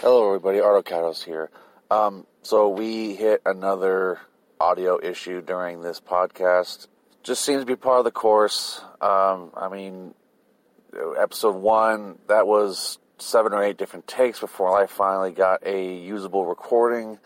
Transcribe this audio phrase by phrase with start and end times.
[0.00, 0.58] Hello, everybody.
[0.58, 1.50] Artocados here.
[1.90, 4.20] Um, so we hit another
[4.60, 6.86] audio issue during this podcast.
[7.24, 8.80] Just seems to be part of the course.
[9.00, 10.14] Um, I mean,
[11.18, 16.46] episode one that was seven or eight different takes before I finally got a usable
[16.46, 17.18] recording.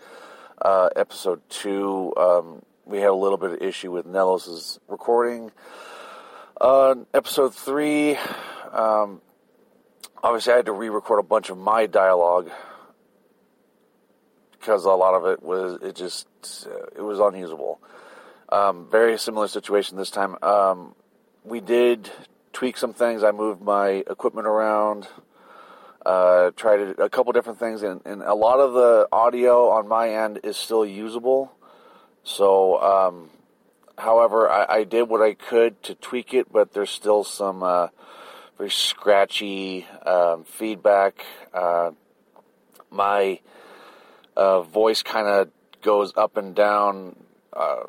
[0.59, 5.53] Uh, episode two, um, we had a little bit of issue with Nelos's recording.
[6.59, 8.17] Uh, episode three,
[8.73, 9.21] um,
[10.23, 12.51] obviously I had to re-record a bunch of my dialogue
[14.53, 16.27] because a lot of it was it just
[16.97, 17.81] it was unusable.
[18.49, 20.37] Um, very similar situation this time.
[20.43, 20.95] Um,
[21.43, 22.11] we did
[22.53, 23.25] tweak some things.
[23.25, 25.09] I moved my equipment around,
[26.05, 30.11] uh, tried a couple different things, and, and, a lot of the audio on my
[30.11, 31.51] end is still usable.
[32.25, 33.31] So, um,
[33.97, 37.89] however, I, I, did what I could to tweak it, but there's still some uh,
[38.63, 41.25] very scratchy um, feedback.
[41.53, 41.91] Uh,
[42.93, 43.41] my
[44.37, 45.51] uh, voice kind of
[45.83, 47.17] goes up and down.
[47.53, 47.83] Uh,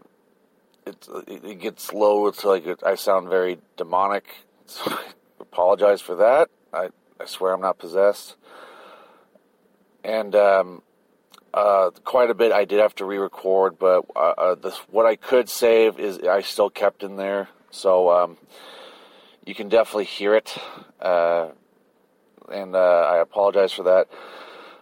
[0.88, 2.26] it, it gets low.
[2.26, 4.26] It's like I sound very demonic.
[4.66, 5.04] So I
[5.42, 6.50] apologize for that.
[6.72, 6.88] I,
[7.20, 8.36] I swear I'm not possessed.
[10.04, 10.82] And um,
[11.54, 15.18] uh, quite a bit I did have to re-record, but uh, uh, this, what I
[15.18, 17.50] could save is I still kept in there.
[17.72, 18.38] So um,
[19.46, 20.56] you can definitely hear it.
[21.00, 21.50] Uh,
[22.52, 24.08] and uh, I apologize for that.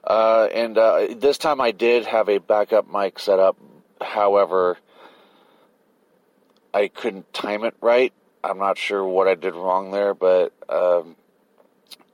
[0.04, 3.58] Uh, and uh, this time I did have a backup mic set up.
[4.02, 4.78] However,
[6.74, 8.14] I couldn't time it right.
[8.44, 11.16] I'm not sure what I did wrong there, but um,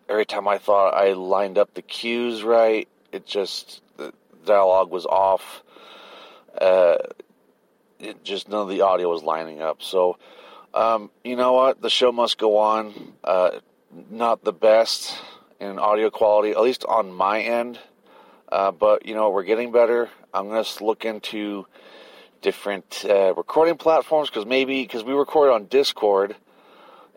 [0.10, 4.14] every time I thought I lined up the cues right, it just the
[4.46, 5.64] dialogue was off.
[6.60, 6.98] Uh,
[8.00, 9.82] it just none of the audio was lining up.
[9.82, 10.18] So,
[10.74, 11.82] um, you know what?
[11.82, 13.14] The show must go on.
[13.24, 13.60] Uh,
[14.10, 15.18] not the best
[15.60, 17.80] in audio quality, at least on my end.
[18.50, 20.10] Uh, but you know, we're getting better.
[20.34, 21.66] I'm to look into
[22.42, 26.36] different uh, recording platforms because maybe because we record on Discord,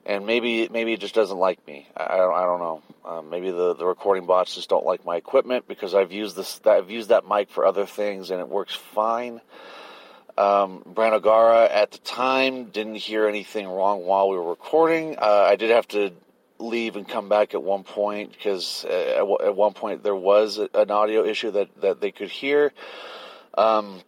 [0.06, 1.88] and maybe maybe it just doesn't like me.
[1.96, 2.82] I, I don't I don't know.
[3.04, 6.60] Uh, maybe the, the recording bots just don't like my equipment because I've used this
[6.64, 9.40] I've used that mic for other things and it works fine.
[10.40, 15.16] Um, Branogara at the time didn't hear anything wrong while we were recording.
[15.18, 16.12] Uh, I did have to
[16.58, 20.56] leave and come back at one point because uh, at, at, one point there was
[20.56, 22.72] an audio issue that, that they could hear.
[23.58, 24.00] Um,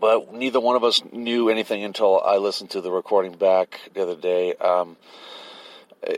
[0.00, 4.02] but neither one of us knew anything until I listened to the recording back the
[4.02, 4.54] other day.
[4.54, 4.96] Um,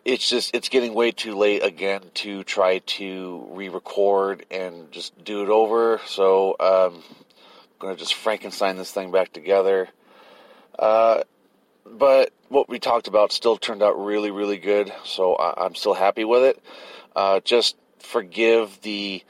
[0.06, 5.42] it's just it's getting way too late again to try to re-record and just do
[5.42, 6.00] it over.
[6.06, 7.02] So um,
[7.82, 9.88] I'm gonna just Frankenstein this thing back together.
[10.78, 11.24] Uh,
[11.84, 14.92] but what we talked about still turned out really, really good.
[15.04, 16.62] So I, am still happy with it.
[17.16, 19.24] Uh, just forgive the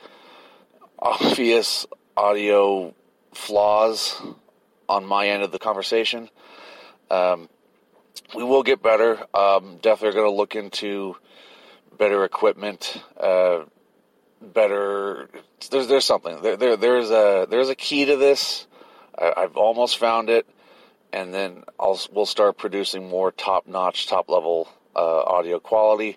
[0.99, 2.95] obvious audio
[3.33, 4.21] flaws
[4.87, 6.29] on my end of the conversation.
[7.11, 7.49] Um,
[8.35, 9.19] we will get better.
[9.33, 11.17] Um, definitely going to look into
[11.97, 13.61] better equipment, uh,
[14.43, 15.29] better.
[15.71, 18.67] There's there's something there, there there's a there's a key to this.
[19.17, 20.47] I, I've almost found it
[21.13, 26.17] and then I'll we'll start producing more top notch, top level uh, audio quality.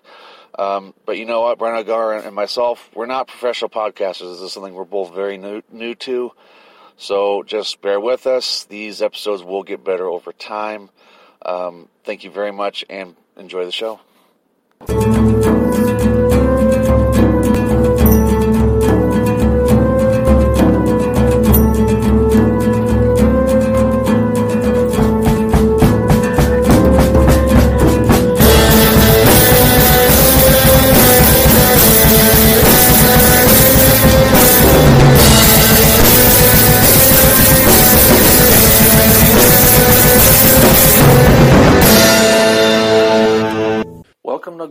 [0.58, 4.32] Um, but you know what, Branagara and myself, we're not professional podcasters.
[4.32, 6.32] This is something we're both very new new to.
[6.96, 8.64] So just bear with us.
[8.64, 10.88] These episodes will get better over time.
[11.44, 14.00] Um, thank you very much and enjoy the show.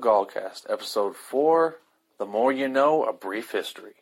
[0.06, 1.80] Gallcast, episode four.
[2.20, 3.96] The more you know, a brief history.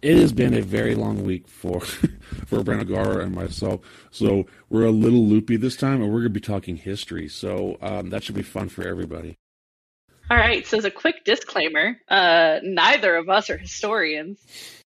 [0.00, 1.80] It has been a very long week for
[2.46, 6.30] for Brandon and myself, so we're a little loopy this time, and we're going to
[6.30, 7.28] be talking history.
[7.28, 9.36] So um, that should be fun for everybody.
[10.30, 10.66] All right.
[10.66, 14.38] So as a quick disclaimer, uh, neither of us are historians.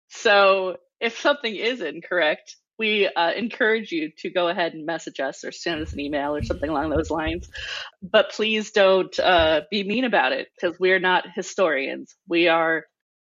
[0.08, 5.44] So if something is incorrect, we uh, encourage you to go ahead and message us
[5.44, 7.48] or send us an email or something along those lines.
[8.02, 12.14] But please don't uh, be mean about it because we're not historians.
[12.28, 12.84] We are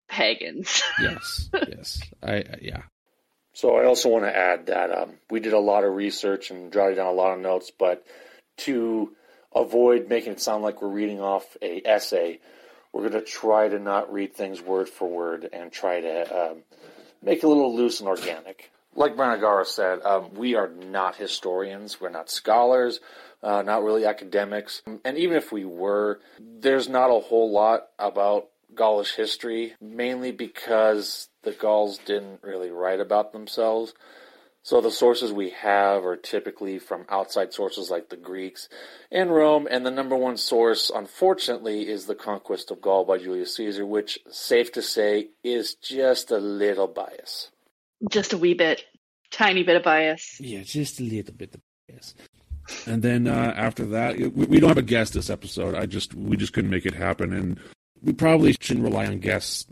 [0.08, 0.82] pagans.
[1.00, 2.82] yes, yes, I, I, yeah.
[3.54, 6.72] So I also want to add that um, we did a lot of research and
[6.72, 8.04] jotted down a lot of notes, but
[8.58, 9.12] to
[9.54, 12.40] avoid making it sound like we're reading off a essay,
[12.92, 16.58] we're going to try to not read things word for word and try to um,
[17.22, 18.70] make it a little loose and organic.
[18.94, 23.00] Like Branagara said, um, we are not historians, we're not scholars,
[23.42, 28.48] uh, not really academics, and even if we were, there's not a whole lot about
[28.74, 33.94] Gaulish history, mainly because the Gauls didn't really write about themselves.
[34.64, 38.68] So the sources we have are typically from outside sources like the Greeks
[39.10, 43.56] and Rome, and the number one source, unfortunately, is the conquest of Gaul by Julius
[43.56, 47.50] Caesar, which, safe to say, is just a little bias.
[48.10, 48.84] Just a wee bit,
[49.30, 50.36] tiny bit of bias.
[50.40, 52.14] Yeah, just a little bit of bias.
[52.86, 55.74] And then uh, after that, we, we don't have a guest this episode.
[55.74, 57.58] I just we just couldn't make it happen, and
[58.02, 59.66] we probably shouldn't rely on guests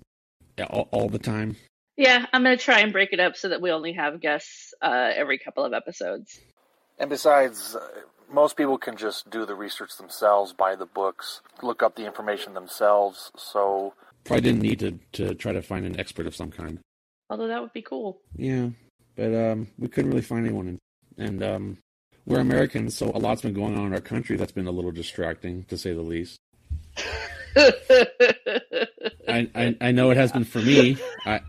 [0.69, 1.57] all, all the time.
[1.97, 4.73] Yeah, I'm going to try and break it up so that we only have guests
[4.81, 6.41] uh, every couple of episodes.
[6.99, 7.87] And besides, uh,
[8.33, 12.55] most people can just do the research themselves, buy the books, look up the information
[12.55, 13.31] themselves.
[13.37, 13.95] So
[14.25, 16.79] probably didn't need to to try to find an expert of some kind.
[17.31, 18.21] Although that would be cool.
[18.37, 18.71] Yeah,
[19.15, 20.79] but um, we couldn't really find anyone,
[21.17, 21.79] and um,
[22.27, 24.91] we're Americans, so a lot's been going on in our country that's been a little
[24.91, 26.39] distracting, to say the least.
[27.57, 30.99] I, I, I know it has been for me.
[31.25, 31.41] I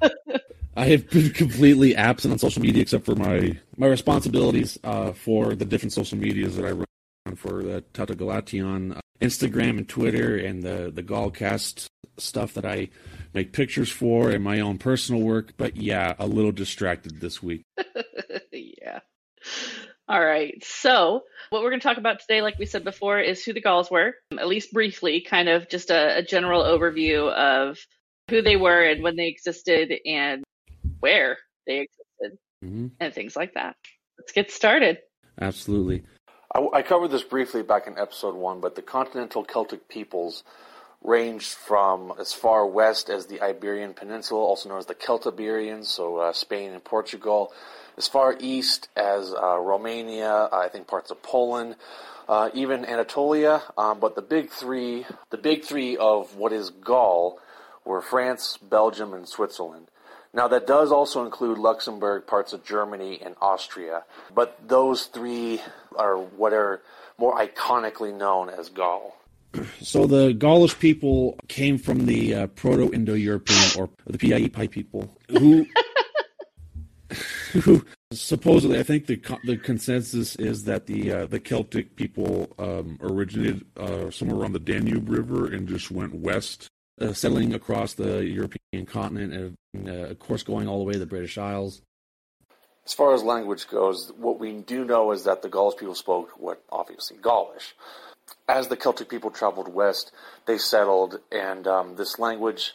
[0.76, 5.56] I have been completely absent on social media except for my my responsibilities uh, for
[5.56, 10.38] the different social medias that I run for the Tauta Galation, uh, Instagram and Twitter,
[10.38, 11.88] and the the Gallcast
[12.18, 12.90] stuff that I
[13.34, 15.54] make pictures for, and my own personal work.
[15.58, 17.64] But yeah, a little distracted this week.
[18.52, 19.00] yeah.
[20.08, 20.62] All right.
[20.64, 23.62] So, what we're going to talk about today, like we said before, is who the
[23.62, 27.78] Gauls were, at least briefly, kind of just a, a general overview of
[28.30, 30.44] who they were and when they existed and
[31.00, 31.38] where
[31.68, 32.88] they existed mm-hmm.
[33.00, 33.76] and things like that.
[34.18, 35.00] Let's get started.
[35.40, 36.04] Absolutely.
[36.54, 40.44] I, I, covered this briefly back in episode one, but the continental Celtic peoples
[41.04, 46.18] ranged from as far west as the Iberian Peninsula, also known as the Celtiberians, so
[46.18, 47.52] uh, Spain and Portugal,
[47.98, 51.76] as far east as uh, Romania, I think parts of Poland,
[52.30, 53.64] uh, even Anatolia.
[53.78, 57.40] Um, but the big three, the big three of what is Gaul,
[57.84, 59.88] were France, Belgium, and Switzerland.
[60.34, 64.04] Now that does also include Luxembourg, parts of Germany, and Austria.
[64.34, 65.62] But those three
[65.96, 66.82] are what are
[67.18, 69.18] more iconically known as Gaul.
[69.82, 75.66] So the Gaulish people came from the uh, Proto-Indo-European or the Piaipi people who
[77.64, 82.98] who supposedly, I think the the consensus is that the uh, the Celtic people um,
[83.02, 86.68] originated uh, somewhere around the Danube River and just went west,
[87.02, 91.00] uh, settling across the European continent, and uh, of course going all the way to
[91.00, 91.82] the British Isles.
[92.86, 96.32] As far as language goes, what we do know is that the Gaulish people spoke
[96.38, 97.76] what obviously Gaulish.
[98.48, 100.12] As the Celtic people traveled west,
[100.46, 102.74] they settled, and um, this language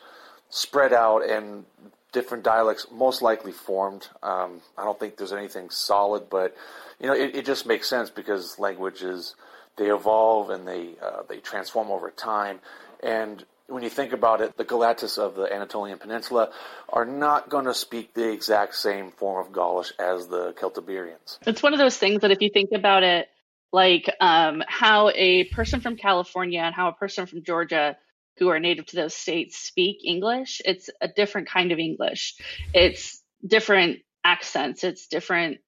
[0.48, 1.64] spread out and
[2.12, 4.08] different dialects most likely formed.
[4.22, 6.56] Um, I don't think there's anything solid, but
[6.98, 9.34] you know, it, it, just makes sense because languages
[9.76, 12.60] they evolve and they uh, they transform over time.
[13.02, 16.50] And when you think about it, the Gauletes of the Anatolian Peninsula
[16.88, 21.38] are not going to speak the exact same form of Gaulish as the Celtiberians.
[21.46, 23.28] It's one of those things that if you think about it,
[23.72, 27.96] like um, how a person from California and how a person from Georgia
[28.38, 32.36] who are native to those states speak English, it's a different kind of English.
[32.74, 35.58] It's different accents, it's different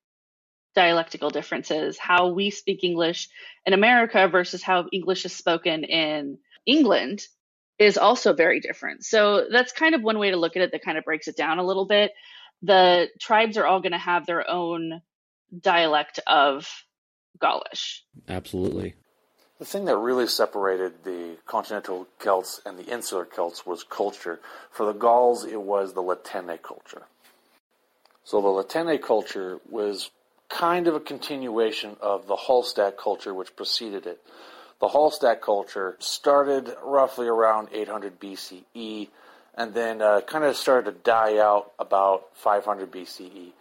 [0.74, 1.98] dialectical differences.
[1.98, 3.28] How we speak English
[3.66, 7.26] in America versus how English is spoken in England
[7.78, 9.04] is also very different.
[9.04, 11.36] So that's kind of one way to look at it that kind of breaks it
[11.36, 12.12] down a little bit.
[12.62, 15.00] The tribes are all going to have their own
[15.58, 16.68] dialect of
[17.40, 18.02] Gaulish.
[18.28, 18.94] Absolutely.
[19.58, 24.40] The thing that really separated the continental Celts and the insular Celts was culture.
[24.70, 27.02] For the Gauls, it was the La Tène culture.
[28.22, 30.10] So the La Tène culture was
[30.48, 34.20] kind of a continuation of the Hallstatt culture which preceded it.
[34.80, 39.08] The Hallstatt culture started roughly around 800 BCE
[39.56, 43.52] and then uh, kind of started to die out about 500 BCE.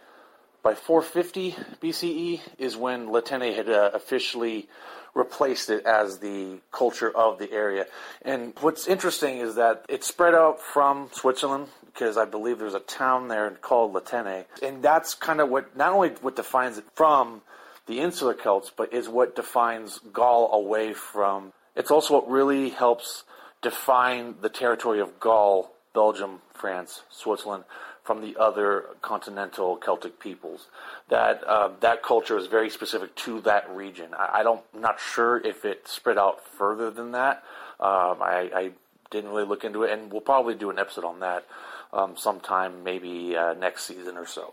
[0.68, 4.68] By 450 BCE is when La Tène had uh, officially
[5.14, 7.86] replaced it as the culture of the area.
[8.20, 12.80] And what's interesting is that it spread out from Switzerland because I believe there's a
[12.80, 16.84] town there called La Tène, and that's kind of what not only what defines it
[16.94, 17.40] from
[17.86, 21.54] the insular Celts, but is what defines Gaul away from.
[21.76, 23.24] It's also what really helps
[23.62, 27.64] define the territory of Gaul, Belgium, France, Switzerland
[28.08, 30.68] from the other continental Celtic peoples.
[31.10, 34.14] That uh, that culture is very specific to that region.
[34.18, 37.44] I, I, don't, I'm not sure if it spread out further than that.
[37.78, 38.70] Um, I, I,
[39.10, 41.46] didn't really look into it, and we'll probably do an episode on that
[41.94, 44.52] um, sometime, maybe uh, next season or so.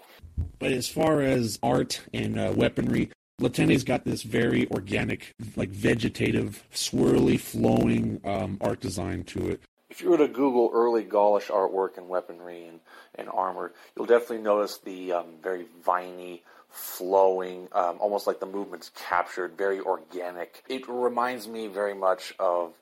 [0.60, 5.70] But as far as art and uh, weaponry, La Tène's got this very organic, like
[5.70, 9.60] vegetative, swirly, flowing um, art design to it.
[9.96, 12.82] If you were to Google early Gaulish artwork and weaponry and,
[13.16, 18.92] and armor, you'll definitely notice the um, very viney, flowing, um, almost like the movement's
[18.94, 20.66] captured, very organic.
[20.68, 22.74] It reminds me very much of,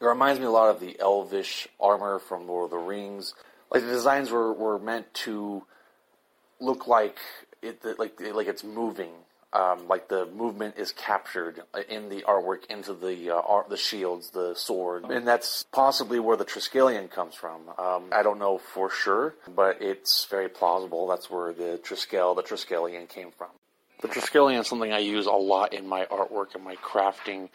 [0.00, 3.34] it reminds me a lot of the elvish armor from Lord of the Rings.
[3.70, 5.64] Like the designs were, were meant to
[6.58, 7.18] look like
[7.60, 9.12] it, like like it's moving
[9.52, 14.30] um, like the movement is captured in the artwork into the uh, art, the shields,
[14.30, 17.60] the sword, and that's possibly where the Triskelion comes from.
[17.78, 21.06] Um, I don't know for sure, but it's very plausible.
[21.06, 23.48] That's where the Triskel, the Triskelion came from.
[24.00, 27.48] The Triskelion is something I use a lot in my artwork and my crafting.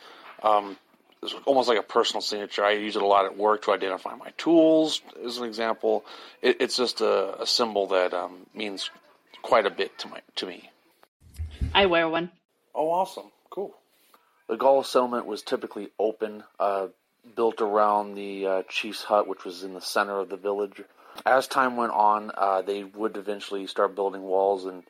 [0.43, 0.77] Um,
[1.23, 2.63] it's almost like a personal signature.
[2.63, 6.05] I use it a lot at work to identify my tools, as an example.
[6.41, 8.91] It, it's just a, a symbol that um, means
[9.41, 10.69] quite a bit to my to me.
[11.73, 12.31] I wear one.
[12.73, 13.31] Oh, awesome.
[13.49, 13.73] Cool.
[14.47, 16.87] The Gaul settlement was typically open, uh,
[17.35, 20.81] built around the uh, chief's hut, which was in the center of the village.
[21.25, 24.83] As time went on, uh, they would eventually start building walls, and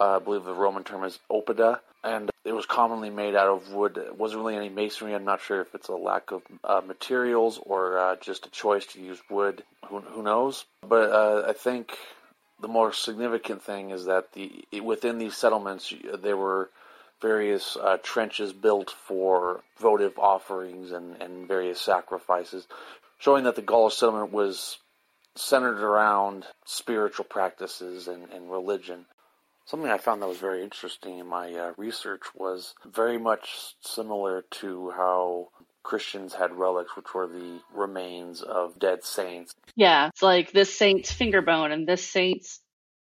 [0.00, 3.72] uh, I believe the Roman term is oppida, and it was commonly made out of
[3.72, 3.96] wood.
[3.98, 5.14] It wasn't really any masonry.
[5.14, 8.86] I'm not sure if it's a lack of uh, materials or uh, just a choice
[8.86, 9.62] to use wood.
[9.88, 10.64] Who, who knows?
[10.88, 11.12] But
[11.48, 11.98] I think
[12.60, 16.70] the more significant thing is that the within these settlements there were
[17.20, 22.66] various uh, trenches built for votive offerings and, and various sacrifices,
[23.18, 24.78] showing that the Gaulish settlement was
[25.34, 29.06] centered around spiritual practices and, and religion.
[29.64, 34.44] Something I found that was very interesting in my uh, research was very much similar
[34.62, 35.48] to how
[35.86, 39.54] Christians had relics, which were the remains of dead saints.
[39.76, 42.60] Yeah, it's like this saint's finger bone and this saint's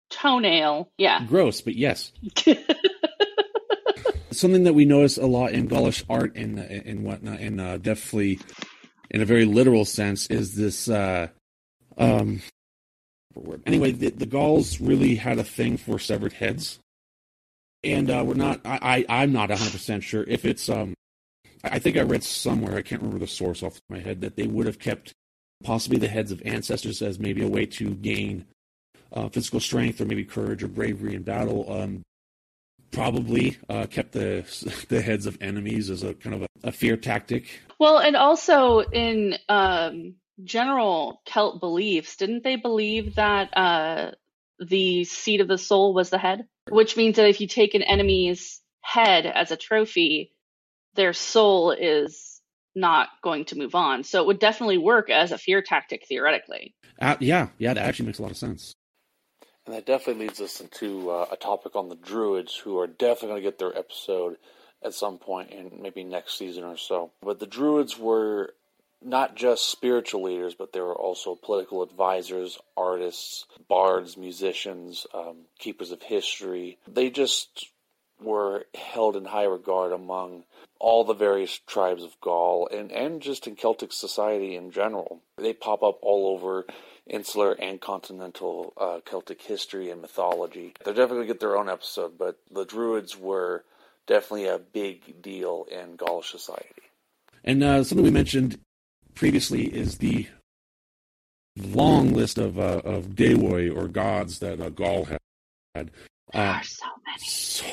[0.09, 0.89] toenail.
[0.97, 1.25] Yeah.
[1.25, 2.13] Gross, but yes.
[4.31, 8.39] Something that we notice a lot in Gaulish art and and whatnot, and uh, definitely
[9.09, 10.87] in a very literal sense, is this.
[10.87, 11.27] Uh,
[11.97, 12.41] um,
[13.65, 16.79] anyway, the, the Gauls really had a thing for severed heads,
[17.83, 18.61] and uh, we're not.
[18.63, 20.93] I, I I'm not 100 percent sure if it's um
[21.63, 24.47] I think I read somewhere, I can't remember the source off my head, that they
[24.47, 25.13] would have kept
[25.63, 28.45] possibly the heads of ancestors as maybe a way to gain
[29.11, 31.71] uh, physical strength or maybe courage or bravery in battle.
[31.71, 32.03] Um,
[32.91, 34.45] probably uh, kept the
[34.89, 37.61] the heads of enemies as a kind of a, a fear tactic.
[37.79, 44.11] Well, and also in um, general Celt beliefs, didn't they believe that uh,
[44.59, 46.45] the seat of the soul was the head?
[46.69, 50.33] Which means that if you take an enemy's head as a trophy,
[50.95, 52.41] their soul is
[52.75, 54.03] not going to move on.
[54.03, 56.75] So it would definitely work as a fear tactic theoretically.
[57.01, 58.73] Uh, yeah, yeah, that actually makes a lot of sense.
[59.65, 63.27] And that definitely leads us into uh, a topic on the Druids, who are definitely
[63.29, 64.37] going to get their episode
[64.83, 67.11] at some point in maybe next season or so.
[67.21, 68.53] But the Druids were
[69.01, 75.91] not just spiritual leaders, but they were also political advisors, artists, bards, musicians, um, keepers
[75.91, 76.77] of history.
[76.87, 77.69] They just
[78.21, 80.43] were held in high regard among
[80.79, 85.21] all the various tribes of Gaul and, and just in Celtic society in general.
[85.37, 86.65] They pop up all over
[87.05, 90.73] insular and continental uh, Celtic history and mythology.
[90.83, 93.63] They're definitely going to get their own episode, but the Druids were
[94.07, 96.83] definitely a big deal in Gaulish society.
[97.43, 98.59] And uh, something we mentioned
[99.15, 100.27] previously is the
[101.57, 105.19] long list of uh, of deivoi or gods that uh, Gaul had.
[105.75, 105.89] There
[106.33, 107.25] are so many.
[107.25, 107.65] So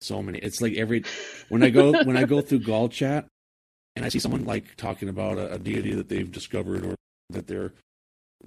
[0.00, 0.38] so many.
[0.38, 1.04] It's like every
[1.48, 3.26] when I go when I go through Gaul chat
[3.96, 6.94] and I see someone like talking about a, a deity that they've discovered or
[7.30, 7.72] that they're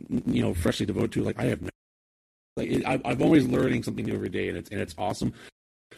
[0.09, 1.23] you know freshly devoted to.
[1.23, 1.69] Like I have no,
[2.57, 5.33] like it, I, I'm always learning something new every day, and it's and it's awesome.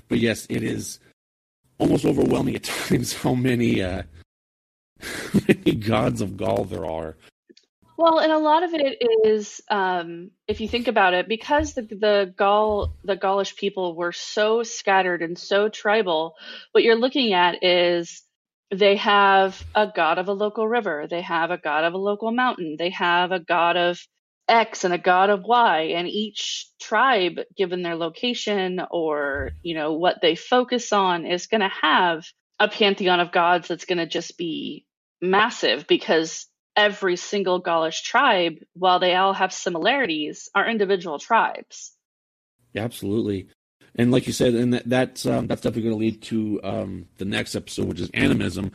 [0.09, 0.99] But yes, it is
[1.77, 4.03] almost overwhelming at times how many uh,
[5.47, 7.15] many gods of Gaul there are.
[7.97, 11.83] Well, and a lot of it is, um, if you think about it, because the
[11.83, 16.35] the Gaul the Gaulish people were so scattered and so tribal.
[16.73, 18.23] What you're looking at is
[18.71, 22.31] they have a god of a local river, they have a god of a local
[22.31, 23.99] mountain, they have a god of
[24.47, 29.93] X and a god of Y, and each tribe, given their location or you know
[29.93, 32.25] what they focus on, is going to have
[32.59, 34.85] a pantheon of gods that's going to just be
[35.21, 41.93] massive because every single Gaulish tribe, while they all have similarities, are individual tribes.
[42.73, 43.47] Yeah, absolutely.
[43.95, 47.05] And like you said, and that, that's um, that's definitely going to lead to um,
[47.17, 48.71] the next episode, which is animism,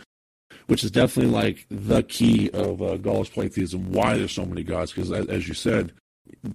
[0.67, 3.93] which is definitely like the key of uh, Gaulish polytheism.
[3.93, 4.93] Why there's so many gods?
[4.93, 5.93] Because as, as, you said,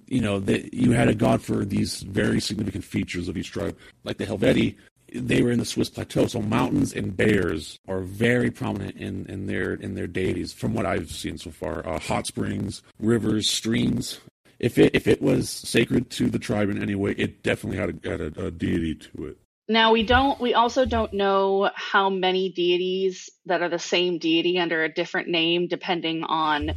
[0.06, 3.76] you know that you had a god for these very significant features of each tribe,
[4.02, 4.76] like the Helvetii.
[5.18, 9.46] They were in the Swiss plateau, so mountains and bears are very prominent in, in
[9.46, 10.52] their in their deities.
[10.52, 14.20] From what I've seen so far, uh, hot springs, rivers, streams.
[14.58, 18.04] If it if it was sacred to the tribe in any way, it definitely had
[18.04, 19.38] a, had a, a deity to it.
[19.68, 24.58] Now we don't we also don't know how many deities that are the same deity
[24.58, 26.72] under a different name depending on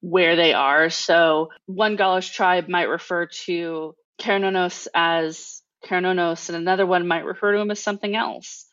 [0.00, 0.90] where they are.
[0.90, 7.52] So one Gaulish tribe might refer to Cernunnos as Cernunnos and another one might refer
[7.52, 8.66] to him as something else.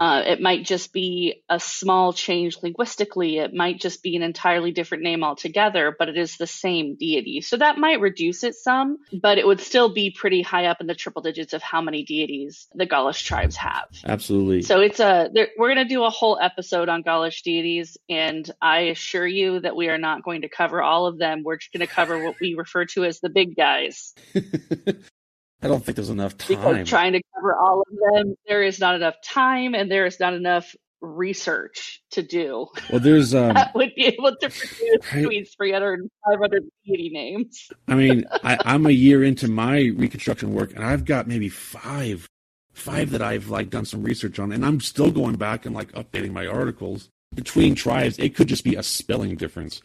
[0.00, 3.38] Uh, it might just be a small change linguistically.
[3.38, 7.40] It might just be an entirely different name altogether, but it is the same deity.
[7.40, 10.88] So that might reduce it some, but it would still be pretty high up in
[10.88, 13.84] the triple digits of how many deities the Gaulish tribes have.
[14.04, 14.62] Absolutely.
[14.62, 18.80] So it's a we're going to do a whole episode on Gaulish deities, and I
[18.80, 21.44] assure you that we are not going to cover all of them.
[21.44, 24.14] We're just going to cover what we refer to as the big guys.
[25.62, 26.56] I don't think there's enough time.
[26.56, 30.18] Because trying to cover all of them, there is not enough time and there is
[30.18, 32.66] not enough research to do.
[32.90, 37.68] Well, there's um, that would be able to produce between 300 and 500 deity names.
[37.88, 42.28] I mean, I, I'm a year into my reconstruction work, and I've got maybe five,
[42.72, 45.92] five that I've like done some research on, and I'm still going back and like
[45.92, 48.18] updating my articles between tribes.
[48.18, 49.82] It could just be a spelling difference.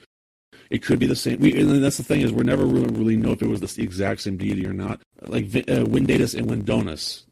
[0.69, 1.39] It could be the same.
[1.39, 3.83] We, and that's the thing is we're never really really know if it was the
[3.83, 5.01] exact same deity or not.
[5.21, 7.23] Like uh, Windatus and Windonus,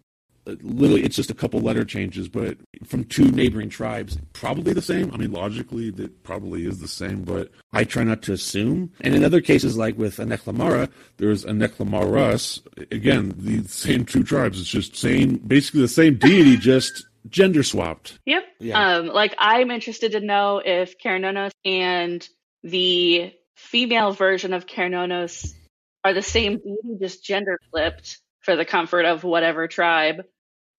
[0.47, 4.81] uh, literally it's just a couple letter changes, but from two neighboring tribes, probably the
[4.81, 5.11] same.
[5.13, 8.91] I mean, logically, that probably is the same, but I try not to assume.
[9.01, 12.61] And in other cases, like with Aneklamara, there's Anechlamaras.
[12.91, 14.59] Again, the same two tribes.
[14.59, 18.19] It's just same, basically the same deity, just gender swapped.
[18.25, 18.43] Yep.
[18.59, 18.97] Yeah.
[18.97, 22.27] Um, like I'm interested to know if Cernunnos and
[22.65, 25.53] the female version of Cernunnos
[26.03, 30.25] are the same deity, just gender flipped for the comfort of whatever tribe,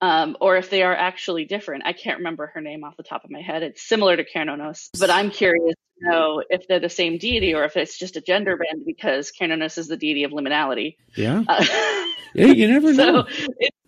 [0.00, 1.84] um, or if they are actually different.
[1.86, 3.62] I can't remember her name off the top of my head.
[3.62, 7.64] It's similar to Cernunnos, but I'm curious to know if they're the same deity or
[7.64, 10.96] if it's just a gender bend because Cernunnos is the deity of liminality.
[11.14, 11.44] Yeah.
[11.46, 11.64] Uh,
[12.34, 13.26] yeah, you never know.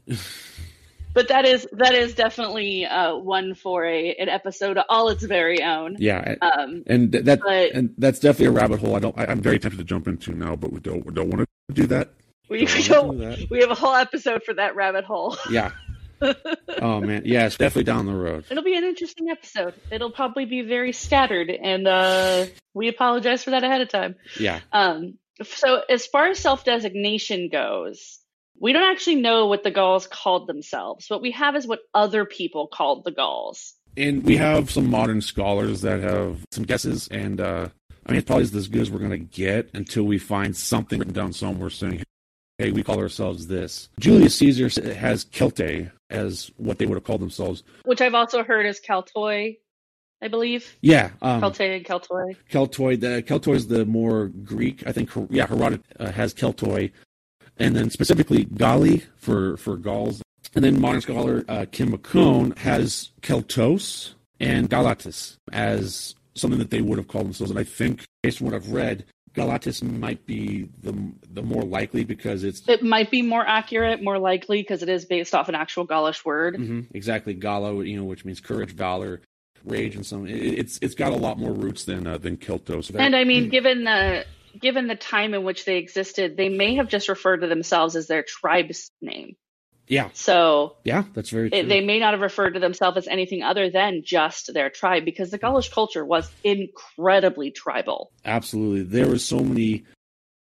[0.07, 0.17] So
[1.19, 5.65] but that is that is definitely uh, one for a an episode all its very
[5.65, 5.97] own.
[5.99, 8.95] Yeah, um, and that but, and that's definitely a rabbit hole.
[8.95, 9.19] I don't.
[9.19, 11.75] I, am very tempted to jump into now, but we don't we don't want to
[11.75, 12.11] do that.
[12.49, 13.19] We don't.
[13.19, 15.37] don't do we have a whole episode for that rabbit hole.
[15.51, 15.73] Yeah.
[16.81, 18.45] oh man, yeah, it's definitely down the road.
[18.49, 19.75] It'll be an interesting episode.
[19.91, 24.15] It'll probably be very scattered, and uh, we apologize for that ahead of time.
[24.39, 24.61] Yeah.
[24.71, 25.19] Um.
[25.43, 28.21] So as far as self designation goes,
[28.61, 31.09] we don't actually know what the Gauls called themselves.
[31.09, 33.75] What we have is what other people called the Gauls.
[33.97, 37.69] And we have some modern scholars that have some guesses, and uh,
[38.07, 40.99] I mean, it's probably as good as we're going to get until we find something
[40.99, 42.05] written down somewhere saying,
[42.59, 43.89] hey, we call ourselves this.
[44.01, 47.63] Julius Caesar has Celte as what they would have called themselves.
[47.85, 49.59] Which I've also heard is Keltoi,
[50.23, 50.77] I believe.
[50.81, 51.11] Yeah.
[51.21, 52.37] Um, Celte and Keltoi.
[52.51, 53.01] Keltoi.
[53.01, 54.87] The, Keltoi is the more Greek.
[54.87, 56.93] I think, yeah, Herodotus uh, has Keltoi
[57.59, 60.23] and then specifically Galli for, for Gauls.
[60.55, 66.81] And then modern scholar uh, Kim McCone has Keltos and Galatis as something that they
[66.81, 67.51] would have called themselves.
[67.51, 72.03] And I think, based on what I've read, Galatis might be the the more likely
[72.05, 75.55] because it's it might be more accurate, more likely because it is based off an
[75.55, 76.57] actual Gaulish word.
[76.57, 79.21] Mm-hmm, exactly, Gallo, you know, which means courage, valor,
[79.65, 80.27] rage, and some.
[80.27, 82.93] It, it's it's got a lot more roots than uh, than Keltos.
[82.95, 84.25] And I mean, given the
[84.59, 88.07] given the time in which they existed, they may have just referred to themselves as
[88.07, 89.37] their tribe's name.
[89.89, 90.11] Yeah.
[90.13, 91.63] So yeah, that's very true.
[91.63, 95.31] They may not have referred to themselves as anything other than just their tribe because
[95.31, 98.13] the Gaulish culture was incredibly tribal.
[98.25, 99.85] Absolutely, there were so many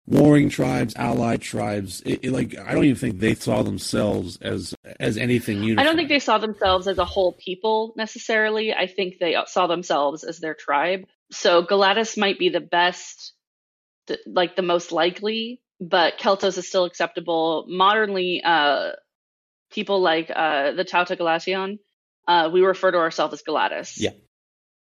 [0.07, 2.01] warring tribes, allied tribes.
[2.07, 5.83] It, it, like I don't even think they saw themselves as as anything unified.
[5.83, 8.73] I don't think they saw themselves as a whole people necessarily.
[8.73, 11.05] I think they saw themselves as their tribe.
[11.31, 13.33] So Galatis might be the best
[14.07, 17.67] the, like the most likely, but Keltos is still acceptable.
[17.69, 18.91] Modernly, uh,
[19.71, 21.79] people like uh, the Tauta Galation,
[22.27, 23.95] uh, we refer to ourselves as Galatis.
[23.97, 24.11] Yeah.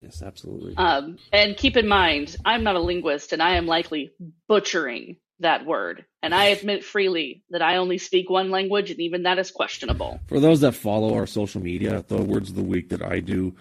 [0.01, 0.75] Yes, absolutely.
[0.77, 4.11] Um, and keep in mind, I'm not a linguist, and I am likely
[4.47, 6.05] butchering that word.
[6.21, 10.19] And I admit freely that I only speak one language, and even that is questionable.
[10.27, 13.55] For those that follow our social media, the words of the week that I do,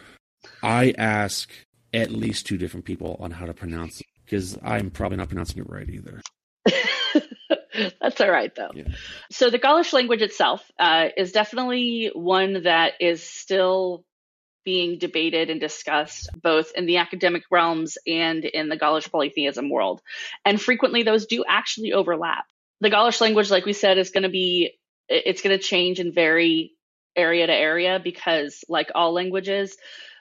[0.62, 1.50] I ask
[1.92, 5.70] at least two different people on how to pronounce because I'm probably not pronouncing it
[5.70, 6.20] right either.
[8.00, 8.70] That's all right, though.
[8.74, 8.84] Yeah.
[9.30, 14.04] So, the Gaulish language itself uh, is definitely one that is still
[14.64, 20.02] being debated and discussed both in the academic realms and in the Gaulish polytheism world.
[20.44, 22.44] And frequently those do actually overlap.
[22.80, 24.72] The Gaulish language, like we said, is going to be,
[25.08, 26.72] it's going to change and vary
[27.14, 29.76] area to area because, like all languages,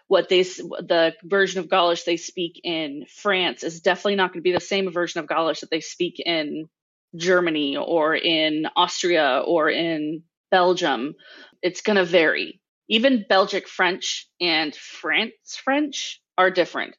[0.08, 4.50] what they the version of Gaulish they speak in France is definitely not going to
[4.50, 6.70] be the same version of Gaulish that they speak in
[7.16, 11.16] Germany or in Austria or in Belgium.
[11.62, 12.62] It's going to vary.
[12.88, 16.96] Even Belgic French and France French are different.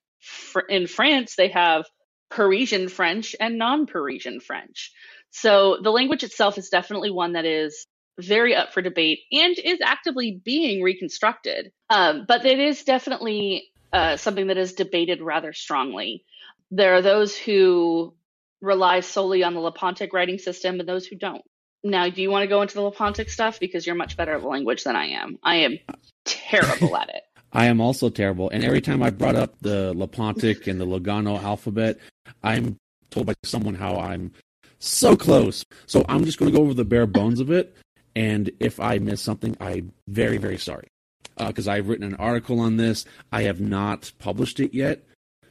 [0.69, 1.87] In France, they have
[2.31, 4.93] Parisian French and non Parisian French.
[5.31, 7.87] So the language itself is definitely one that is
[8.19, 11.73] very up for debate and is actively being reconstructed.
[11.91, 16.25] Um, but it is definitely uh, something that is debated rather strongly.
[16.71, 18.15] There are those who
[18.61, 21.43] rely solely on the Lepontic writing system and those who don't.
[21.85, 23.61] Now, do you want to go into the Lepontic stuff?
[23.61, 25.39] Because you're much better at the language than I am.
[25.43, 25.79] I am
[26.25, 27.23] terrible at it.
[27.53, 28.51] I am also terrible.
[28.51, 31.99] And every time I brought up the Lepontic and the Lugano alphabet,
[32.43, 32.77] I'm
[33.11, 34.33] told by someone how I'm
[34.79, 35.65] so close.
[35.87, 37.77] So I'm just going to go over the bare bones of it.
[38.17, 40.89] And if I miss something, I'm very, very sorry.
[41.37, 43.05] Because uh, I've written an article on this.
[43.31, 45.05] I have not published it yet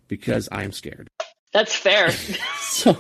[0.08, 1.08] because I am scared.
[1.54, 2.10] That's fair.
[2.60, 2.93] so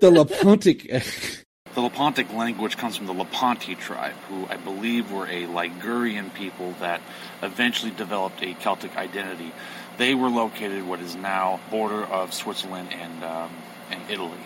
[0.00, 0.82] the Lepontic.
[1.74, 6.72] the Lepontic language comes from the Leponti tribe, who I believe were a Ligurian people
[6.80, 7.00] that
[7.42, 9.52] eventually developed a Celtic identity.
[9.98, 13.50] They were located what is now border of Switzerland and um,
[13.88, 14.38] and Italy.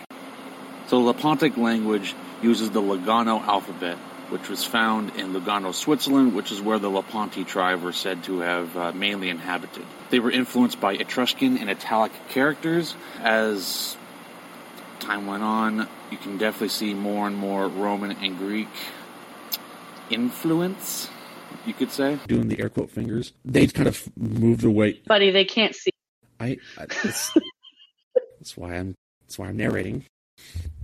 [0.85, 2.13] So the Lepontic language
[2.43, 3.97] uses the Lugano alphabet,
[4.29, 8.39] which was found in Lugano, Switzerland, which is where the Leponti tribe were said to
[8.39, 9.85] have uh, mainly inhabited.
[10.09, 12.95] They were influenced by Etruscan and Italic characters.
[13.19, 13.97] As
[14.99, 18.67] time went on, you can definitely see more and more Roman and Greek
[20.09, 21.09] influence,
[21.65, 22.19] you could say.
[22.27, 23.33] Doing the air quote fingers.
[23.45, 25.01] They kind of moved away.
[25.05, 25.91] Buddy, they can't see.
[26.39, 26.57] I.
[26.77, 27.31] I that's,
[28.39, 28.95] that's why I'm.
[29.21, 30.05] That's why I'm narrating.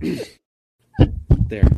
[1.48, 1.68] there.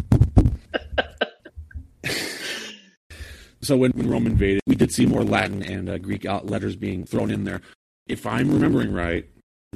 [3.66, 7.04] So when, when Rome invaded, we did see more Latin and uh, Greek letters being
[7.04, 7.62] thrown in there.
[8.06, 9.28] If I'm remembering right,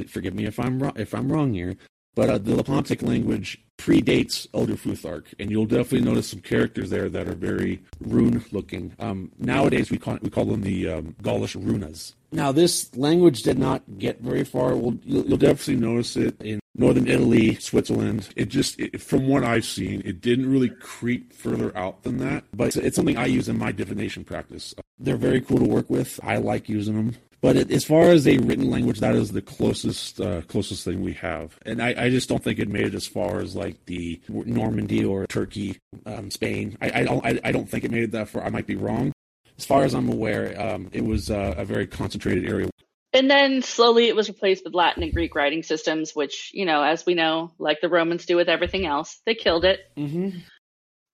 [0.07, 1.75] forgive me if I'm wrong, if I'm wrong here,
[2.15, 7.09] but uh, the Lepontic language predates Elder Futhark, and you'll definitely notice some characters there
[7.09, 8.95] that are very rune looking.
[9.01, 12.15] Um, nowadays, we call we call them the um, Gaulish runas.
[12.31, 14.77] Now, this language did not get very far.
[14.77, 18.29] Well, you'll, you'll definitely notice it in northern Italy, Switzerland.
[18.37, 22.45] It just, it, from what I've seen, it didn't really creep further out than that.
[22.55, 24.75] But it's, it's, something I use in my divination practice.
[24.99, 26.21] They're very cool to work with.
[26.23, 27.17] I like using them.
[27.41, 31.01] But it, as far as a written language, that is the closest uh, closest thing
[31.01, 33.87] we have, and I, I, just don't think it made it as far as like
[33.87, 36.77] the Normandy or Turkey, um, Spain.
[36.83, 38.45] I, I don't I, I, don't think it made it that far.
[38.45, 39.13] I might be wrong.
[39.57, 42.69] As far as I'm aware, um, it was uh, a very concentrated area.
[43.13, 46.83] And then slowly it was replaced with Latin and Greek writing systems, which, you know,
[46.83, 49.81] as we know, like the Romans do with everything else, they killed it.
[49.97, 50.39] Mm-hmm.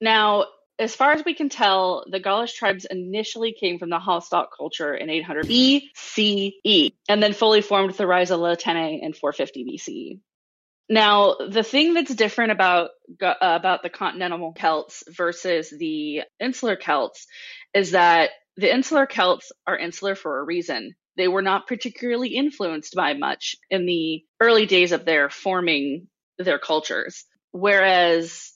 [0.01, 0.45] Now,
[0.79, 4.95] as far as we can tell, the Gaulish tribes initially came from the Hallstatt culture
[4.95, 10.21] in 800 BCE and then fully formed the rise of La Tène in 450 BCE.
[10.89, 17.27] Now, the thing that's different about uh, about the continental Celts versus the insular Celts
[17.75, 20.95] is that the insular Celts are insular for a reason.
[21.17, 26.59] They were not particularly influenced by much in the early days of their forming their
[26.59, 28.53] cultures, whereas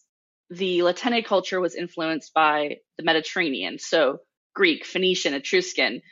[0.51, 4.18] the La Tène culture was influenced by the Mediterranean, so
[4.55, 6.03] Greek, Phoenician, Etruscan,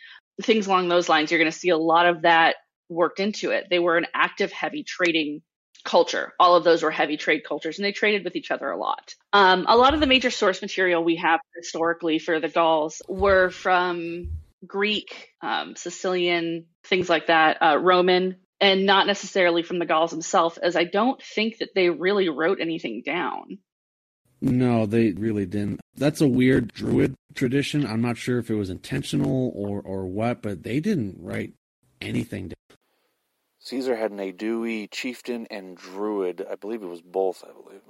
[0.42, 1.30] things along those lines.
[1.30, 2.56] You're going to see a lot of that
[2.88, 3.66] worked into it.
[3.68, 5.42] They were an active, heavy trading
[5.84, 6.34] culture.
[6.38, 9.14] All of those were heavy trade cultures, and they traded with each other a lot.
[9.32, 13.50] Um, a lot of the major source material we have historically for the Gauls were
[13.50, 14.30] from
[14.66, 20.58] Greek, um, Sicilian, things like that, uh, Roman, and not necessarily from the Gauls themselves,
[20.58, 23.58] as I don't think that they really wrote anything down.
[24.40, 25.80] No, they really didn't.
[25.96, 27.86] That's a weird druid tradition.
[27.86, 31.54] I'm not sure if it was intentional or, or what, but they didn't write
[32.00, 32.54] anything down.
[33.60, 36.46] Caesar had an Aedui chieftain and druid.
[36.48, 37.82] I believe it was both, I believe.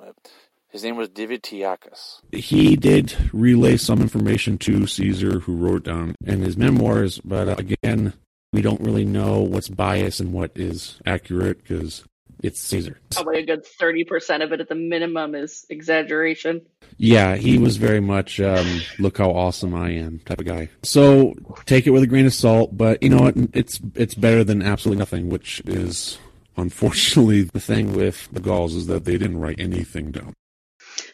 [0.70, 2.20] His name was Divitiacus.
[2.32, 7.56] He did relay some information to Caesar, who wrote down in his memoirs, but uh,
[7.56, 8.12] again,
[8.52, 12.04] we don't really know what's biased and what is accurate because
[12.42, 13.00] it's Caesar.
[13.10, 16.62] Probably a good 30% of it at the minimum is exaggeration.
[16.96, 20.68] Yeah, he was very much um, look how awesome I am type of guy.
[20.82, 21.34] So
[21.66, 23.34] take it with a grain of salt, but you know what?
[23.54, 26.18] It's it's better than absolutely nothing, which is
[26.56, 30.34] unfortunately the thing with the Gauls is that they didn't write anything down.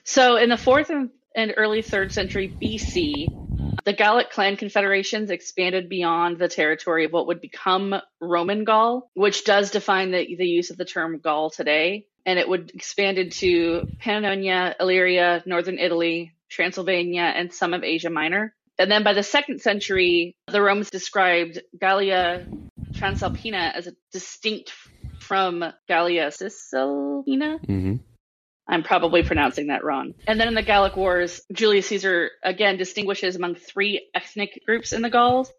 [0.05, 3.27] So in the fourth and, early third century BC,
[3.85, 9.45] The Gallic clan confederations expanded beyond the territory of what would become Roman Gaul, which
[9.45, 12.07] does define the, the use of the term Gaul today.
[12.25, 18.55] And it would expand into Pannonia, Illyria, northern Italy, Transylvania, and some of Asia Minor.
[18.79, 22.47] And then by the second century, the Romans described Gallia
[22.93, 24.73] Transalpina as a distinct
[25.21, 27.59] from Gallia Cisalpina.
[27.59, 27.97] hmm
[28.67, 30.15] I'm probably pronouncing that wrong.
[30.27, 35.03] And then in the Gallic Wars, Julius Caesar again distinguishes among three ethnic groups in
[35.03, 35.53] the Gauls.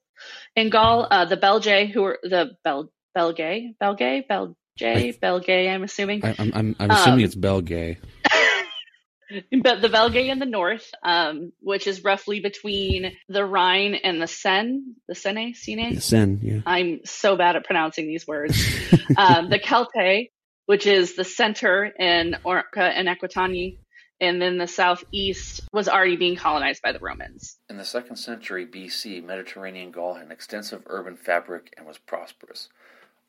[0.56, 5.74] In Gaul, uh, the Belgae, who are the Bel Belgae, Belgae, Belgae, Belgae.
[5.74, 6.26] I'm assuming.
[6.26, 7.98] I, I'm I'm, I'm assuming Um, it's Belgay.
[9.64, 14.28] but the Belgae in the north, um, which is roughly between the Rhine and the
[14.28, 16.00] Seine, the Seine, Seine.
[16.00, 16.60] Sen, yeah.
[16.66, 18.58] I'm so bad at pronouncing these words.
[19.18, 20.30] um, the Celtae,
[20.66, 23.74] which is the center in Orca and Aquitania,
[24.22, 27.58] and then the southeast was already being colonized by the Romans.
[27.70, 32.70] In the second century BC, Mediterranean Gaul had an extensive urban fabric and was prosperous.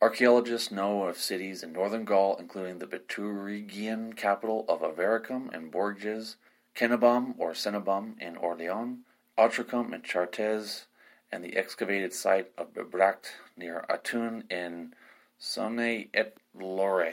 [0.00, 6.36] Archaeologists know of cities in northern Gaul, including the Biturigian capital of Avaricum and Bourges,
[6.74, 8.98] Cenabum or Cenabum in Orleans,
[9.38, 10.86] Autricum in Chartres,
[11.32, 14.94] and the excavated site of Bibracte near Autun in
[15.40, 17.12] Saône et Loire.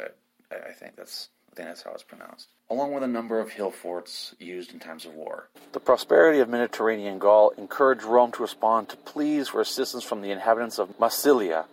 [0.00, 0.06] Uh,
[0.50, 2.48] I think that's I think that's how it's pronounced.
[2.68, 5.48] Along with a number of hill forts used in times of war.
[5.72, 10.32] The prosperity of Mediterranean Gaul encouraged Rome to respond to pleas for assistance from the
[10.32, 11.66] inhabitants of Massilia,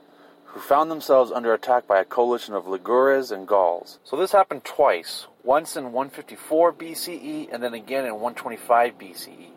[0.46, 3.98] who found themselves under attack by a coalition of Ligures and Gauls.
[4.04, 9.48] So this happened twice, once in 154 BCE and then again in 125 BCE.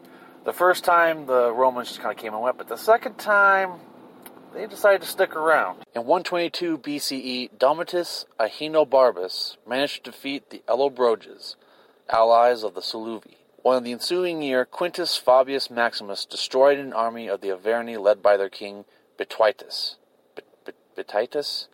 [0.45, 3.73] The first time the Romans just kind of came and went, but the second time
[4.55, 5.85] they decided to stick around.
[5.95, 11.57] In 122 BCE, Domitius Ahenobarbus managed to defeat the Allobroges,
[12.09, 13.37] allies of the Salluvii.
[13.63, 18.23] While in the ensuing year, Quintus Fabius Maximus destroyed an army of the Averni led
[18.23, 18.85] by their king
[19.17, 19.97] Bituitus.
[20.35, 21.67] Bit- Bit- Bititus?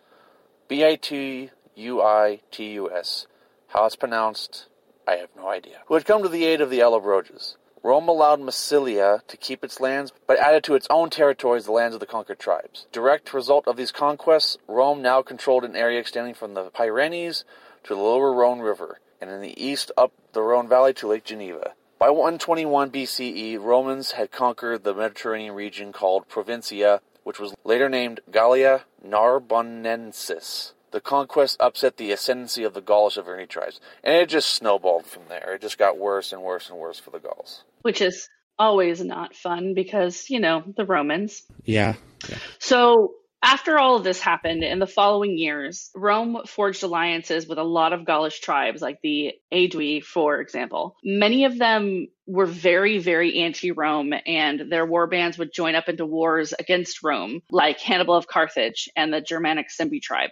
[0.67, 3.27] B I T U I T U S.
[3.67, 4.67] How it's pronounced,
[5.07, 5.79] I have no idea.
[5.87, 7.55] Who had come to the aid of the Allobroges.
[7.83, 11.95] Rome allowed Massilia to keep its lands, but added to its own territories the lands
[11.95, 12.85] of the conquered tribes.
[12.91, 17.43] Direct result of these conquests, Rome now controlled an area extending from the Pyrenees
[17.83, 21.23] to the lower Rhone River, and in the east up the Rhone Valley to Lake
[21.23, 21.73] Geneva.
[21.97, 28.19] By 121 BCE, Romans had conquered the Mediterranean region called Provincia, which was later named
[28.31, 30.73] Gallia Narbonensis.
[30.91, 35.23] The conquest upset the ascendancy of the Gaulish Averni tribes, and it just snowballed from
[35.29, 35.55] there.
[35.55, 37.63] It just got worse and worse and worse for the Gauls.
[37.81, 41.43] which is always not fun because, you know, the Romans.
[41.63, 41.95] Yeah.
[42.29, 42.37] yeah.
[42.59, 47.63] So after all of this happened in the following years, Rome forged alliances with a
[47.63, 50.95] lot of Gaulish tribes, like the Aedui, for example.
[51.03, 55.89] Many of them were very, very anti Rome, and their war bands would join up
[55.89, 60.29] into wars against Rome, like Hannibal of Carthage and the Germanic Cimbri tribe,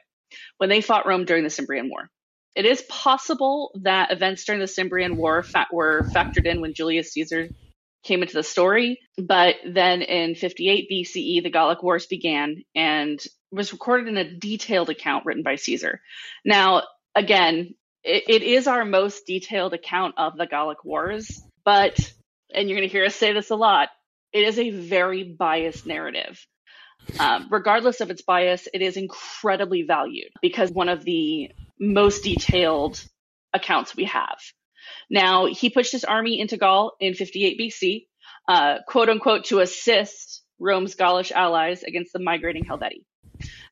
[0.58, 2.10] when they fought Rome during the Cimbrian War.
[2.56, 7.14] It is possible that events during the Cimbrian War fa- were factored in when Julius
[7.14, 7.50] Caesar
[8.04, 9.00] came into the story.
[9.18, 13.20] But then in 58 BCE, the Gallic Wars began and
[13.52, 16.02] was recorded in a detailed account written by Caesar.
[16.46, 16.84] Now,
[17.16, 21.98] again, it, it is our most detailed account of the Gallic Wars, but,
[22.54, 23.90] and you're going to hear us say this a lot,
[24.32, 26.46] it is a very biased narrative.
[27.20, 33.04] Um, regardless of its bias, it is incredibly valued because one of the most detailed
[33.54, 34.38] accounts we have.
[35.10, 38.08] Now, he pushed his army into Gaul in 58 BC,
[38.48, 43.06] uh, quote unquote, to assist Rome's Gaulish allies against the migrating Helvetii.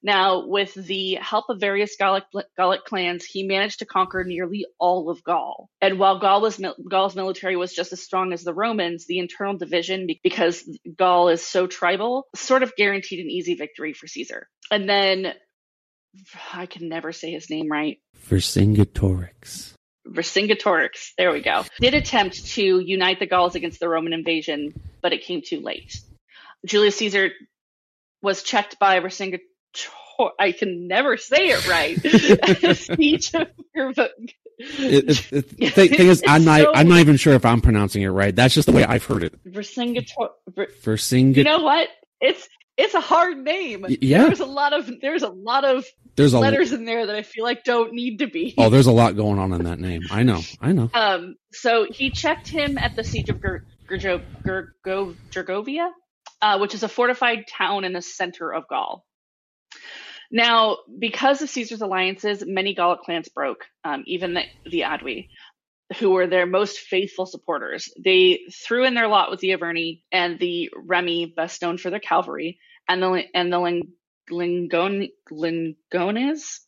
[0.03, 2.23] Now, with the help of various Gallic,
[2.55, 5.69] Gallic clans, he managed to conquer nearly all of Gaul.
[5.81, 9.57] And while Gaul was, Gaul's military was just as strong as the Romans, the internal
[9.57, 10.63] division, because
[10.95, 14.47] Gaul is so tribal, sort of guaranteed an easy victory for Caesar.
[14.71, 15.33] And then,
[16.53, 17.99] I can never say his name right.
[18.27, 19.73] Vercingetorix.
[20.07, 25.11] Vercingetorix, there we go, did attempt to unite the Gauls against the Roman invasion, but
[25.11, 25.99] it came too late.
[26.65, 27.31] Julius Caesar
[28.21, 29.39] was checked by Vercingetorix.
[30.39, 31.97] I can never say it right.
[34.59, 36.61] It, it, it, the thing is, I'm not.
[36.61, 38.35] so- I'm not even sure if I'm pronouncing it right.
[38.35, 39.35] That's just the way I've heard it.
[39.45, 40.29] Vercingetor.
[40.55, 40.67] Ver-
[41.37, 41.89] you know what?
[42.19, 43.85] It's it's a hard name.
[44.01, 44.23] Yeah.
[44.25, 47.43] There's a lot of there's a lot of there's letters in there that I feel
[47.43, 48.55] like don't need to be.
[48.57, 50.01] oh, there's a lot going on in that name.
[50.09, 50.41] I know.
[50.59, 50.89] I know.
[50.91, 55.91] Um, so he checked him at the siege of Ger- Gergo- Gergo- Gergovia,
[56.41, 59.05] uh, which is a fortified town in the center of Gaul.
[60.31, 65.29] Now, because of Caesar's alliances, many Gallic clans broke, um, even the, the Aedui.
[65.99, 67.89] who were their most faithful supporters.
[67.97, 71.99] They threw in their lot with the Averni and the Remi, best known for their
[71.99, 72.59] cavalry,
[72.89, 73.93] and the and the Ling,
[74.29, 76.59] Lingon, Lingones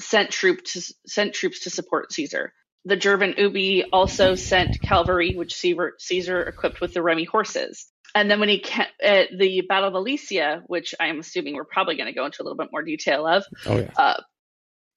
[0.00, 2.52] sent troops sent troops to support Caesar.
[2.84, 7.90] The German Ubi also sent cavalry, which Caesar equipped with the Remi horses.
[8.14, 8.64] And then when he
[9.02, 12.42] at the Battle of Alesia, which I am assuming we're probably going to go into
[12.42, 13.90] a little bit more detail of, oh, yeah.
[13.96, 14.20] uh,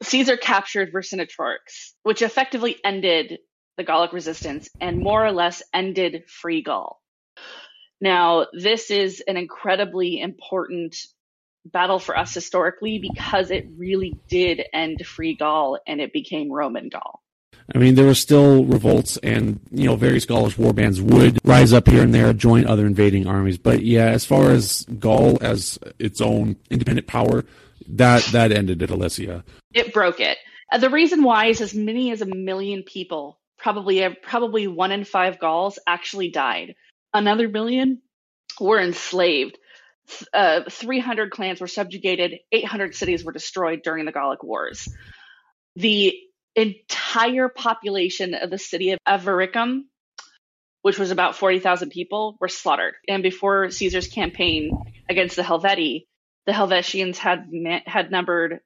[0.04, 3.40] Caesar captured Vercingetorix, which effectively ended
[3.78, 7.02] the Gallic resistance and more or less ended free Gaul.
[8.00, 10.96] Now, this is an incredibly important
[11.66, 16.90] battle for us historically because it really did end free Gaul and it became Roman
[16.90, 17.22] Gaul.
[17.74, 21.74] I mean, there were still revolts, and you know, various Gaulish war bands would rise
[21.74, 23.58] up here and there, join other invading armies.
[23.58, 27.44] But yeah, as far as Gaul as its own independent power,
[27.90, 29.44] that that ended at Alesia.
[29.74, 30.38] It broke it.
[30.72, 34.92] Uh, the reason why is as many as a million people, probably uh, probably one
[34.92, 36.76] in five Gauls, actually died.
[37.14, 38.02] Another million
[38.60, 39.58] were enslaved.
[40.34, 42.40] Uh, 300 clans were subjugated.
[42.52, 44.88] 800 cities were destroyed during the Gallic Wars.
[45.76, 46.16] The
[46.58, 49.84] entire population of the city of Avaricum,
[50.82, 52.96] which was about 40,000 people, were slaughtered.
[53.08, 54.72] And before Caesar's campaign
[55.10, 56.08] against the Helvetii,
[56.46, 57.50] the Helvetians had
[57.86, 58.62] had numbered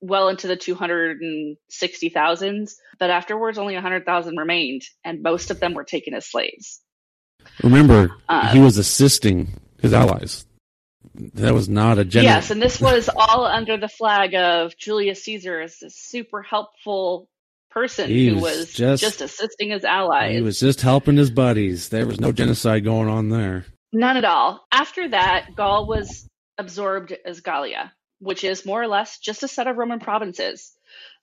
[0.00, 6.14] well into the 260,000s, but afterwards only 100,000 remained, and most of them were taken
[6.14, 6.80] as slaves.
[7.62, 10.46] Remember, uh, he was assisting his allies.
[11.34, 12.32] That was not a general.
[12.32, 17.28] Yes, and this was all under the flag of Julius Caesar as a super helpful
[17.70, 20.34] person he who was, was just, just assisting his allies.
[20.34, 21.88] He was just helping his buddies.
[21.88, 22.36] There was no mm-hmm.
[22.36, 23.64] genocide going on there.
[23.92, 24.66] None at all.
[24.72, 26.26] After that, Gaul was
[26.58, 30.72] absorbed as Gallia, which is more or less just a set of Roman provinces.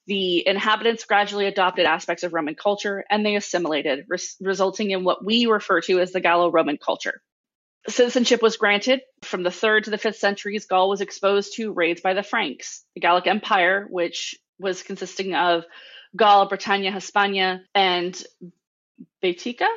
[0.07, 5.23] The inhabitants gradually adopted aspects of Roman culture and they assimilated, res- resulting in what
[5.23, 7.21] we refer to as the Gallo Roman culture.
[7.89, 9.01] Citizenship was granted.
[9.23, 12.83] From the 3rd to the 5th centuries, Gaul was exposed to raids by the Franks.
[12.95, 15.63] The Gallic Empire, which was consisting of
[16.15, 18.21] Gaul, Britannia, Hispania, and
[19.23, 19.67] Baetica.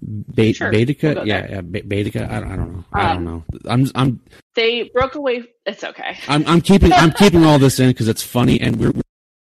[0.00, 2.28] Ba- sure, Baetica, we'll yeah, yeah, Baetica.
[2.30, 2.84] I don't, I don't know.
[2.92, 3.44] I don't um, know.
[3.66, 4.20] I'm, I'm.
[4.54, 5.44] They broke away.
[5.66, 6.18] It's okay.
[6.28, 8.92] I'm, I'm keeping, I'm keeping all this in because it's funny, and we're,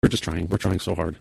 [0.04, 0.48] we're just trying.
[0.48, 1.18] We're trying so hard.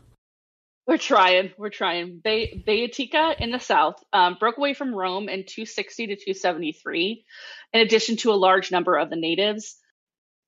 [0.87, 1.53] We're trying.
[1.57, 2.21] We're trying.
[2.23, 7.25] Be- Baetica in the south um, broke away from Rome in 260 to 273,
[7.73, 9.77] in addition to a large number of the natives.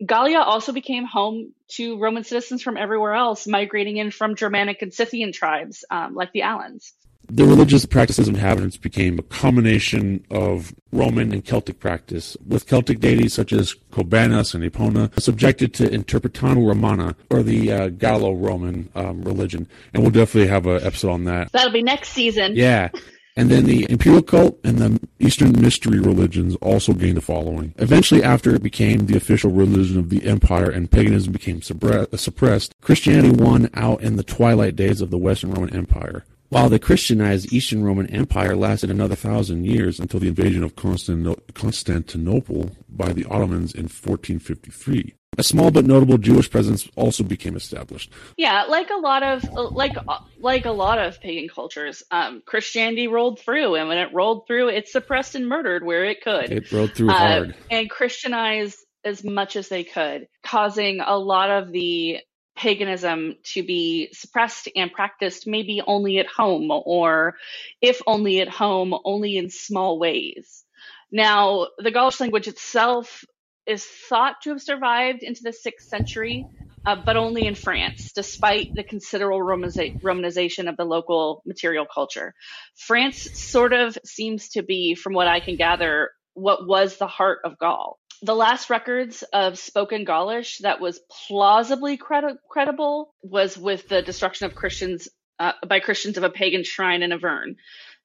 [0.05, 4.92] Gallia also became home to Roman citizens from everywhere else, migrating in from Germanic and
[4.92, 6.92] Scythian tribes um, like the Alans.
[7.29, 13.01] The religious practices of inhabitants became a combination of Roman and Celtic practice, with Celtic
[13.01, 19.23] deities such as Cobanus and Epona subjected to Interpretatio Romana, or the uh, Gallo-Roman um,
[19.23, 19.69] religion.
[19.93, 21.51] And we'll definitely have an episode on that.
[21.53, 22.55] That'll be next season.
[22.55, 22.91] Yeah.
[23.39, 27.75] And then the imperial cult and the Eastern mystery religions also gained a following.
[27.77, 33.31] Eventually, after it became the official religion of the empire and paganism became suppressed, Christianity
[33.31, 36.25] won out in the twilight days of the Western Roman Empire.
[36.49, 42.71] While the Christianized Eastern Roman Empire lasted another thousand years until the invasion of Constantinople
[42.89, 45.15] by the Ottomans in 1453.
[45.39, 48.11] A small but notable Jewish presence also became established.
[48.39, 49.97] Yeah, like a lot of like
[50.39, 54.69] like a lot of pagan cultures, um, Christianity rolled through, and when it rolled through,
[54.69, 56.51] it suppressed and murdered where it could.
[56.51, 61.51] It rolled through uh, hard and Christianized as much as they could, causing a lot
[61.51, 62.19] of the
[62.57, 67.37] paganism to be suppressed and practiced maybe only at home or
[67.81, 70.64] if only at home only in small ways.
[71.12, 73.25] Now the gaulish language itself
[73.66, 76.47] is thought to have survived into the 6th century
[76.85, 82.33] uh, but only in france despite the considerable romanization of the local material culture.
[82.77, 87.38] France sort of seems to be from what i can gather what was the heart
[87.45, 93.89] of gaul the last records of spoken Gaulish that was plausibly credi- credible was with
[93.89, 97.55] the destruction of Christians uh, by Christians of a pagan shrine in Auvergne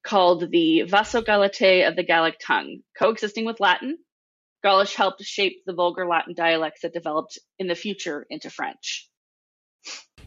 [0.03, 3.97] called the Vaso Galatae of the Gallic tongue, coexisting with Latin.
[4.63, 9.07] Gaulish helped shape the vulgar Latin dialects that developed in the future into French.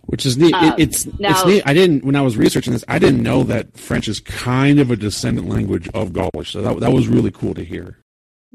[0.06, 0.54] Which is neat.
[0.54, 1.62] Um, it's now, it's neat.
[1.64, 2.84] I didn't when I was researching this.
[2.88, 6.52] I didn't know that French is kind of a descendant language of Gaulish.
[6.52, 8.03] So that that was really cool to hear.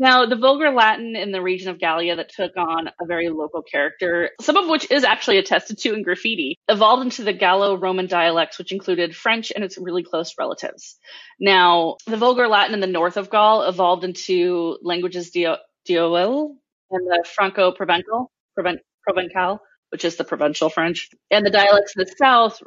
[0.01, 3.61] Now, the Vulgar Latin in the region of Gallia that took on a very local
[3.61, 8.07] character, some of which is actually attested to in graffiti, evolved into the Gallo Roman
[8.07, 10.97] dialects, which included French and its really close relatives.
[11.37, 16.55] Now, the Vulgar Latin in the north of Gaul evolved into languages Dio- Dioel
[16.91, 21.09] and the Franco Provencal, Provencal, which is the provincial French.
[21.29, 22.61] And the dialects in the south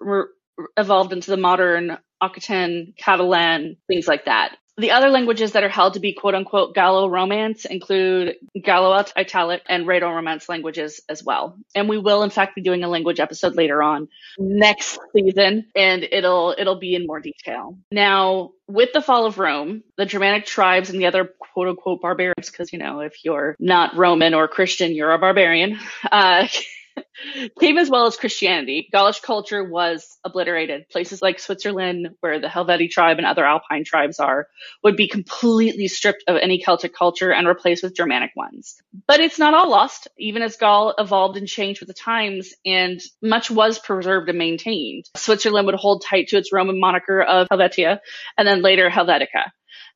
[0.76, 4.56] evolved into the modern Occitan, Catalan, things like that.
[4.78, 9.62] The other languages that are held to be quote unquote Gallo Romance include Gallo Italic
[9.68, 11.58] and Rhaeto Romance languages as well.
[11.74, 14.08] And we will in fact be doing a language episode later on
[14.38, 17.76] next season and it'll it'll be in more detail.
[17.90, 22.50] Now, with the fall of Rome, the Germanic tribes and the other quote unquote barbarians,
[22.50, 25.78] because you know, if you're not Roman or Christian, you're a barbarian,
[26.10, 26.48] uh,
[27.60, 28.88] came as well as Christianity.
[28.92, 30.88] Gaulish culture was obliterated.
[30.88, 34.48] Places like Switzerland, where the Helvetii tribe and other Alpine tribes are,
[34.82, 38.80] would be completely stripped of any Celtic culture and replaced with Germanic ones.
[39.06, 43.00] But it's not all lost, even as Gaul evolved and changed with the times, and
[43.20, 45.04] much was preserved and maintained.
[45.16, 48.00] Switzerland would hold tight to its Roman moniker of Helvetia,
[48.36, 49.50] and then later Helvetica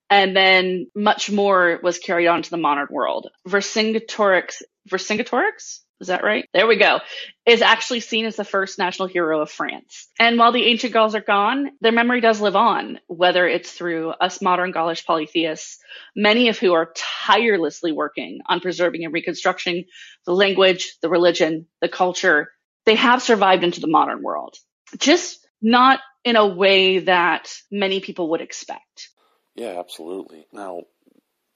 [0.09, 3.28] and then much more was carried on to the modern world.
[3.49, 6.47] Vercingetorix, Vercingetorix is that right?
[6.53, 7.01] There we go.
[7.47, 10.09] Is actually seen as the first national hero of France.
[10.18, 14.11] And while the ancient Gauls are gone, their memory does live on, whether it's through
[14.11, 15.78] us modern Gaulish polytheists,
[16.14, 19.84] many of who are tirelessly working on preserving and reconstructing
[20.26, 22.53] the language, the religion, the culture.
[22.84, 24.57] They have survived into the modern world,
[24.99, 29.11] just not in a way that many people would expect.
[29.55, 30.47] Yeah, absolutely.
[30.53, 30.82] Now,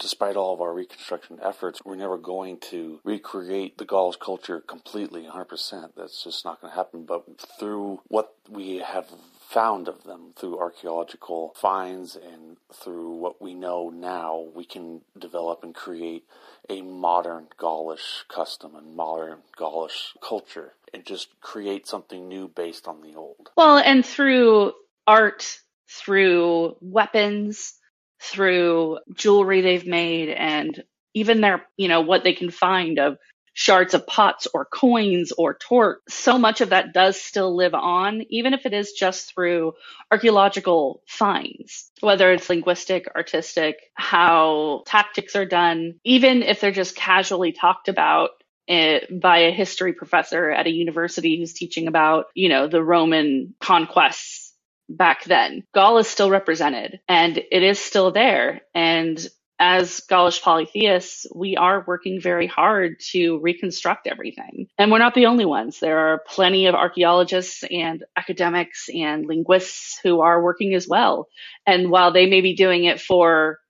[0.00, 5.22] despite all of our reconstruction efforts, we're never going to recreate the Gauls culture completely
[5.22, 5.90] 100%.
[5.96, 7.04] That's just not going to happen.
[7.04, 7.24] But
[7.58, 9.06] through what we have
[9.48, 15.62] found of them, through archaeological finds and through what we know now, we can develop
[15.62, 16.24] and create
[16.68, 23.02] a modern Gaulish custom and modern Gaulish culture and just create something new based on
[23.02, 23.50] the old.
[23.56, 24.72] Well, and through
[25.06, 27.74] art, through weapons,
[28.20, 30.82] through jewelry they've made and
[31.14, 33.18] even their, you know, what they can find of
[33.52, 36.02] shards of pots or coins or torque.
[36.08, 39.72] So much of that does still live on, even if it is just through
[40.10, 47.52] archaeological finds, whether it's linguistic, artistic, how tactics are done, even if they're just casually
[47.52, 48.30] talked about
[48.68, 53.54] eh, by a history professor at a university who's teaching about, you know, the Roman
[53.60, 54.49] conquests
[54.90, 55.64] back then.
[55.74, 58.62] Gaul is still represented and it is still there.
[58.74, 59.18] And
[59.60, 64.68] as Gaulish polytheists, we are working very hard to reconstruct everything.
[64.78, 65.80] And we're not the only ones.
[65.80, 71.28] There are plenty of archaeologists and academics and linguists who are working as well.
[71.66, 73.60] And while they may be doing it for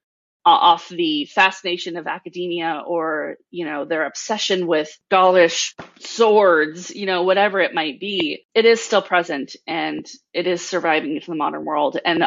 [0.51, 7.07] Uh, off the fascination of academia or, you know, their obsession with Gaulish swords, you
[7.07, 11.37] know, whatever it might be, it is still present and it is surviving into the
[11.37, 12.01] modern world.
[12.05, 12.25] And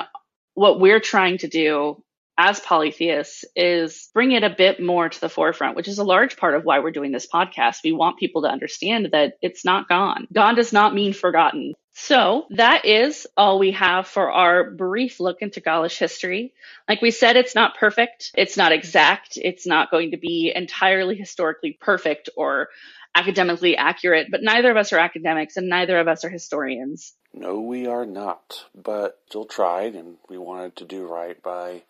[0.54, 2.02] what we're trying to do
[2.38, 6.38] as polytheists is bring it a bit more to the forefront, which is a large
[6.38, 7.84] part of why we're doing this podcast.
[7.84, 10.30] We want people to understand that it's not gone.
[10.32, 11.74] Gone does not mean forgotten.
[11.94, 16.54] So that is all we have for our brief look into Gaulish history.
[16.90, 18.32] Like we said, it's not perfect.
[18.36, 19.38] It's not exact.
[19.38, 22.70] It's not going to be entirely historically perfect or
[23.16, 27.14] academically accurate, but neither of us are academics and neither of us are historians.
[27.32, 31.84] No, we are not, but still tried and we wanted to do right by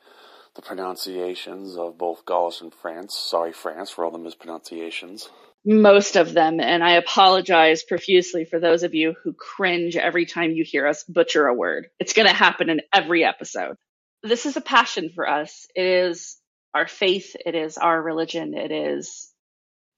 [0.55, 3.17] the pronunciations of both Gaulish and France.
[3.17, 5.29] Sorry, France, for all the mispronunciations
[5.65, 6.59] most of them.
[6.59, 11.03] And I apologize profusely for those of you who cringe every time you hear us
[11.03, 11.89] butcher a word.
[11.99, 13.77] It's going to happen in every episode.
[14.21, 15.67] This is a passion for us.
[15.75, 16.37] It is
[16.73, 17.35] our faith.
[17.45, 18.53] It is our religion.
[18.53, 19.29] It is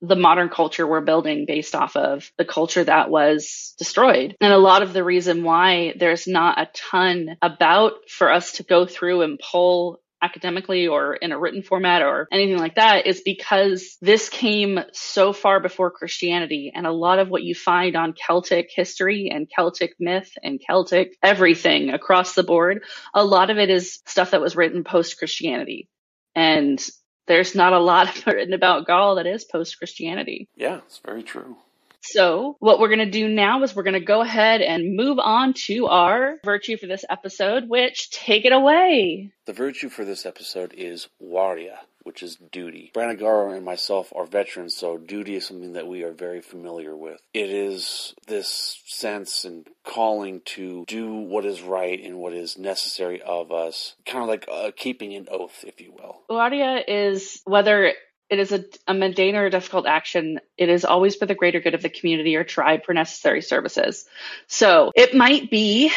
[0.01, 4.35] the modern culture we're building based off of the culture that was destroyed.
[4.41, 8.63] And a lot of the reason why there's not a ton about for us to
[8.63, 13.21] go through and pull academically or in a written format or anything like that is
[13.21, 16.71] because this came so far before Christianity.
[16.73, 21.17] And a lot of what you find on Celtic history and Celtic myth and Celtic
[21.21, 25.89] everything across the board, a lot of it is stuff that was written post Christianity.
[26.33, 26.83] And
[27.27, 30.49] there's not a lot written about Gaul that is post Christianity.
[30.55, 31.57] Yeah, it's very true.
[32.05, 35.19] So what we're going to do now is we're going to go ahead and move
[35.19, 39.31] on to our virtue for this episode, which take it away.
[39.45, 42.91] The virtue for this episode is waria, which is duty.
[42.95, 47.19] Branagara and myself are veterans, so duty is something that we are very familiar with.
[47.33, 53.21] It is this sense and calling to do what is right and what is necessary
[53.21, 56.21] of us, kind of like uh, keeping an oath, if you will.
[56.29, 57.93] Waria is whether
[58.29, 60.39] it is a, a mundane or a difficult action.
[60.57, 64.05] It is always for the greater good of the community or tribe for necessary services.
[64.47, 65.91] So it might be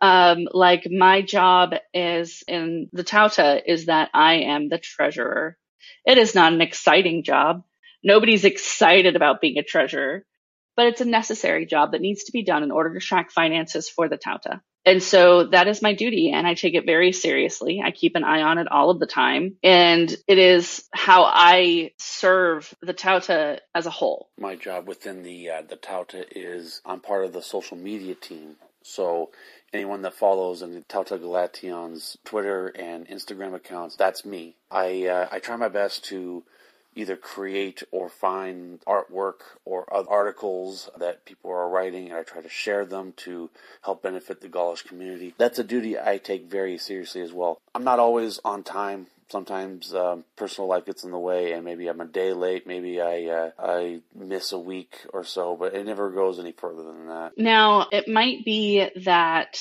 [0.00, 5.56] um, like my job is in the Tauta is that I am the treasurer.
[6.04, 7.64] It is not an exciting job.
[8.04, 10.24] Nobody's excited about being a treasurer.
[10.76, 13.88] but it's a necessary job that needs to be done in order to track finances
[13.88, 14.60] for the Tauta.
[14.86, 17.82] And so that is my duty and I take it very seriously.
[17.84, 19.56] I keep an eye on it all of the time.
[19.62, 24.28] And it is how I serve the Tauta as a whole.
[24.38, 28.56] My job within the uh, the Tauta is I'm part of the social media team.
[28.82, 29.30] So
[29.72, 34.54] anyone that follows the Tauta Galation's Twitter and Instagram accounts, that's me.
[34.70, 36.44] I uh, I try my best to
[36.96, 42.40] either create or find artwork or other articles that people are writing and I try
[42.42, 43.50] to share them to
[43.82, 45.34] help benefit the Gaulish community.
[45.38, 47.60] That's a duty I take very seriously as well.
[47.74, 49.06] I'm not always on time.
[49.28, 52.64] Sometimes um, personal life gets in the way, and maybe I'm a day late.
[52.64, 56.84] Maybe I uh, I miss a week or so, but it never goes any further
[56.84, 57.32] than that.
[57.36, 59.58] Now, it might be that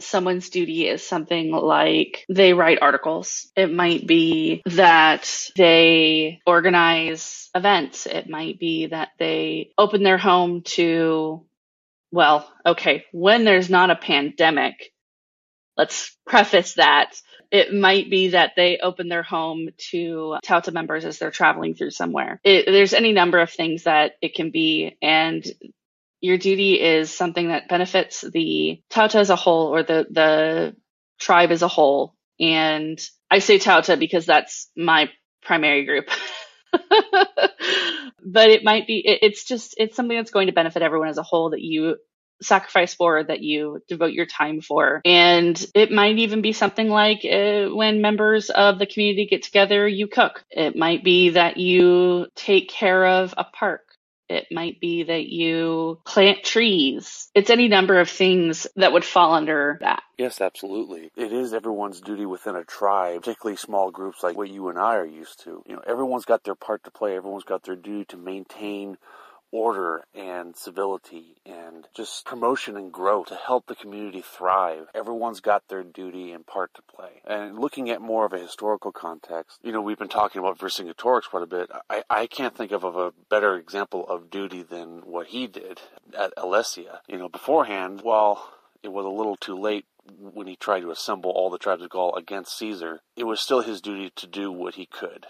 [0.00, 3.50] someone's duty is something like they write articles.
[3.56, 8.06] It might be that they organize events.
[8.06, 11.46] It might be that they open their home to,
[12.10, 14.92] well, okay, when there's not a pandemic,
[15.76, 17.14] let's preface that.
[17.50, 21.90] It might be that they open their home to Tauta members as they're traveling through
[21.90, 22.40] somewhere.
[22.44, 25.44] It, there's any number of things that it can be, and
[26.20, 30.76] your duty is something that benefits the Tauta as a whole or the, the
[31.20, 32.16] tribe as a whole.
[32.40, 33.00] And
[33.30, 35.10] I say Tauta because that's my
[35.42, 36.08] primary group.
[36.72, 41.18] but it might be, it, it's just, it's something that's going to benefit everyone as
[41.18, 41.96] a whole that you
[42.42, 45.02] sacrifice for, that you devote your time for.
[45.06, 49.88] And it might even be something like uh, when members of the community get together,
[49.88, 50.44] you cook.
[50.50, 53.82] It might be that you take care of a park
[54.30, 57.28] it might be that you plant trees.
[57.34, 60.02] It's any number of things that would fall under that.
[60.16, 61.10] Yes, absolutely.
[61.16, 64.96] It is everyone's duty within a tribe, particularly small groups like what you and I
[64.96, 65.62] are used to.
[65.66, 67.16] You know, everyone's got their part to play.
[67.16, 68.96] Everyone's got their duty to maintain
[69.52, 74.86] order and civility and just promotion and growth to help the community thrive.
[74.94, 77.22] Everyone's got their duty and part to play.
[77.26, 81.24] And looking at more of a historical context, you know, we've been talking about Vercingetorix
[81.30, 81.70] quite a bit.
[81.88, 85.80] I, I can't think of, of a better example of duty than what he did
[86.16, 86.98] at Alesia.
[87.08, 89.86] You know, beforehand, while it was a little too late
[90.18, 93.60] when he tried to assemble all the tribes of Gaul against Caesar, it was still
[93.60, 95.26] his duty to do what he could.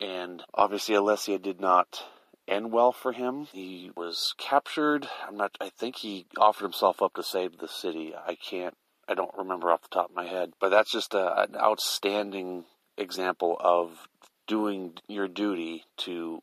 [0.00, 2.04] And obviously, Alesia did not
[2.48, 3.46] end well for him.
[3.52, 5.08] He was captured.
[5.26, 5.56] I'm not.
[5.60, 8.14] I think he offered himself up to save the city.
[8.14, 8.74] I can't.
[9.08, 10.52] I don't remember off the top of my head.
[10.60, 12.64] But that's just a, an outstanding
[12.98, 14.08] example of
[14.46, 16.42] doing your duty to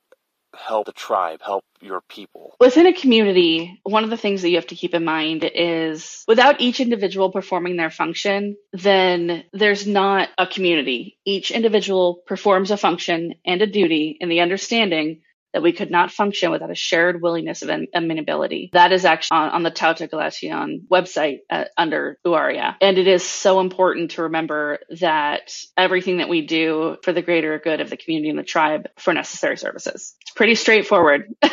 [0.56, 2.56] help the tribe, help your people.
[2.60, 6.24] Within a community, one of the things that you have to keep in mind is
[6.28, 11.18] without each individual performing their function, then there's not a community.
[11.26, 15.22] Each individual performs a function and a duty in the understanding
[15.54, 18.70] that we could not function without a shared willingness of amenability.
[18.74, 22.76] That is actually on, on the Tauta Galation website uh, under Uaria.
[22.82, 27.60] And it is so important to remember that everything that we do for the greater
[27.60, 30.16] good of the community and the tribe for necessary services.
[30.22, 31.34] It's pretty straightforward.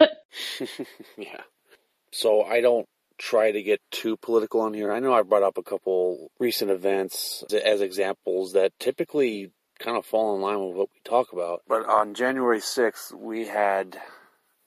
[1.16, 1.40] yeah.
[2.12, 2.86] So I don't
[3.18, 4.92] try to get too political on here.
[4.92, 10.06] I know I brought up a couple recent events as examples that typically kind of
[10.06, 11.62] fall in line with what we talk about.
[11.66, 13.98] But on January 6th, we had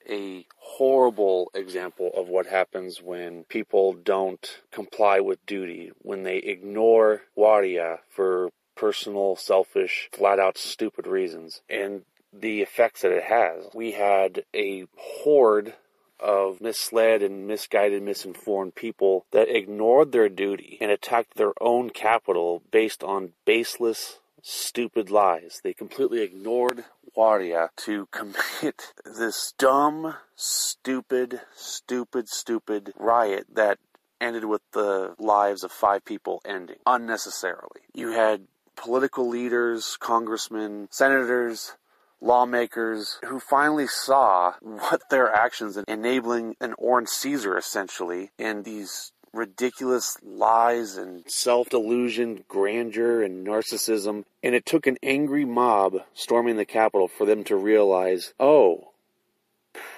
[0.10, 7.22] a horrible example of what happens when people don't comply with duty, when they ignore
[7.36, 12.04] Waria for personal, selfish, flat out stupid reasons, and
[12.34, 13.68] the effects that it has.
[13.74, 15.76] We had a horde
[16.20, 22.64] of misled and misguided, misinformed people that ignored their duty and attacked their own capital
[22.72, 25.62] based on baseless stupid lies.
[25.64, 26.84] They completely ignored
[27.16, 33.80] Waria to commit this dumb, stupid, stupid, stupid riot that
[34.22, 37.82] ended with the lives of five people ending unnecessarily.
[37.94, 41.76] You had political leaders, congressmen, senators,
[42.22, 49.12] lawmakers who finally saw what their actions in enabling an orange Caesar essentially and these
[49.34, 54.24] ridiculous lies and self delusion, grandeur, and narcissism.
[54.42, 58.92] And it took an angry mob storming the Capitol for them to realize, oh,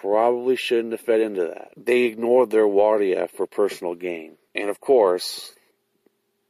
[0.01, 1.71] probably shouldn't have fed into that.
[1.77, 4.37] They ignored their waria for personal gain.
[4.53, 5.53] And of course,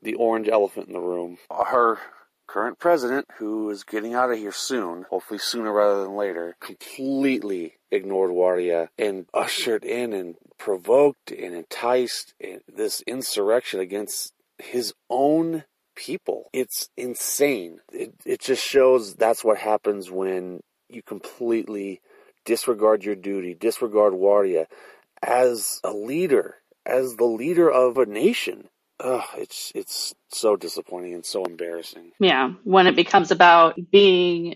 [0.01, 1.97] the orange elephant in the room, her
[2.47, 7.73] current president, who is getting out of here soon, hopefully sooner rather than later, completely
[7.95, 12.33] ignored Waria and ushered in and provoked and enticed
[12.67, 15.63] this insurrection against his own
[15.95, 16.49] people.
[16.53, 17.79] It's insane.
[17.91, 22.01] It, it just shows that's what happens when you completely
[22.45, 24.67] disregard your duty, disregard Waria
[25.21, 28.69] as a leader, as the leader of a nation.
[28.99, 32.11] Ugh, it's it's so disappointing and so embarrassing.
[32.19, 34.55] Yeah, when it becomes about being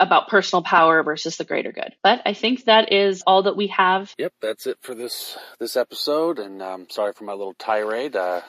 [0.00, 1.94] about personal power versus the greater good.
[2.02, 4.12] But I think that is all that we have.
[4.18, 6.38] Yep, that's it for this this episode.
[6.38, 8.16] And I'm um, sorry for my little tirade.
[8.16, 8.40] Uh,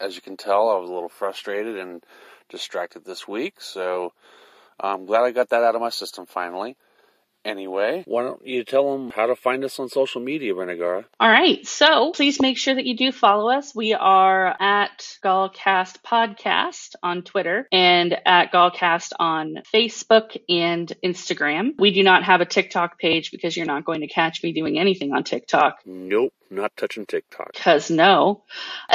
[0.00, 2.02] as you can tell, I was a little frustrated and
[2.48, 3.60] distracted this week.
[3.60, 4.12] So
[4.78, 6.76] I'm glad I got that out of my system finally.
[7.44, 11.04] Anyway, why don't you tell them how to find us on social media, Branagara?
[11.18, 11.66] All right.
[11.66, 13.74] So please make sure that you do follow us.
[13.74, 21.72] We are at Gallcast Podcast on Twitter and at Gallcast on Facebook and Instagram.
[21.78, 24.78] We do not have a TikTok page because you're not going to catch me doing
[24.78, 25.78] anything on TikTok.
[25.86, 27.52] Nope, not touching TikTok.
[27.52, 28.42] Because no.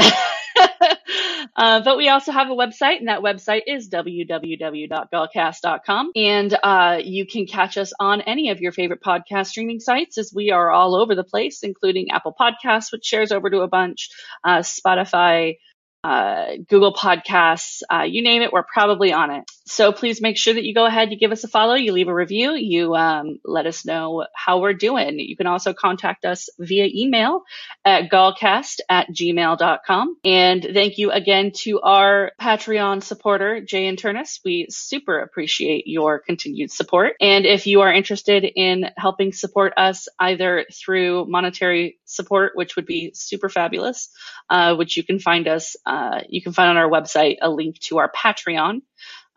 [1.55, 6.11] uh, but we also have a website, and that website is www.gallcast.com.
[6.15, 10.31] And uh, you can catch us on any of your favorite podcast streaming sites, as
[10.33, 14.09] we are all over the place, including Apple Podcasts, which shares over to a bunch,
[14.43, 15.57] uh, Spotify,
[16.03, 19.49] uh, Google Podcasts, uh, you name it, we're probably on it.
[19.67, 22.07] So please make sure that you go ahead, you give us a follow, you leave
[22.07, 25.19] a review, you um, let us know how we're doing.
[25.19, 27.41] You can also contact us via email
[27.83, 30.17] at gallcast at gmail.com.
[30.23, 34.39] And thank you again to our Patreon supporter, Jay and Turnus.
[34.45, 37.15] We super appreciate your continued support.
[37.19, 42.85] And if you are interested in helping support us either through monetary support, which would
[42.85, 44.09] be super fabulous,
[44.47, 47.79] uh, which you can find us, uh, you can find on our website a link
[47.79, 48.81] to our Patreon.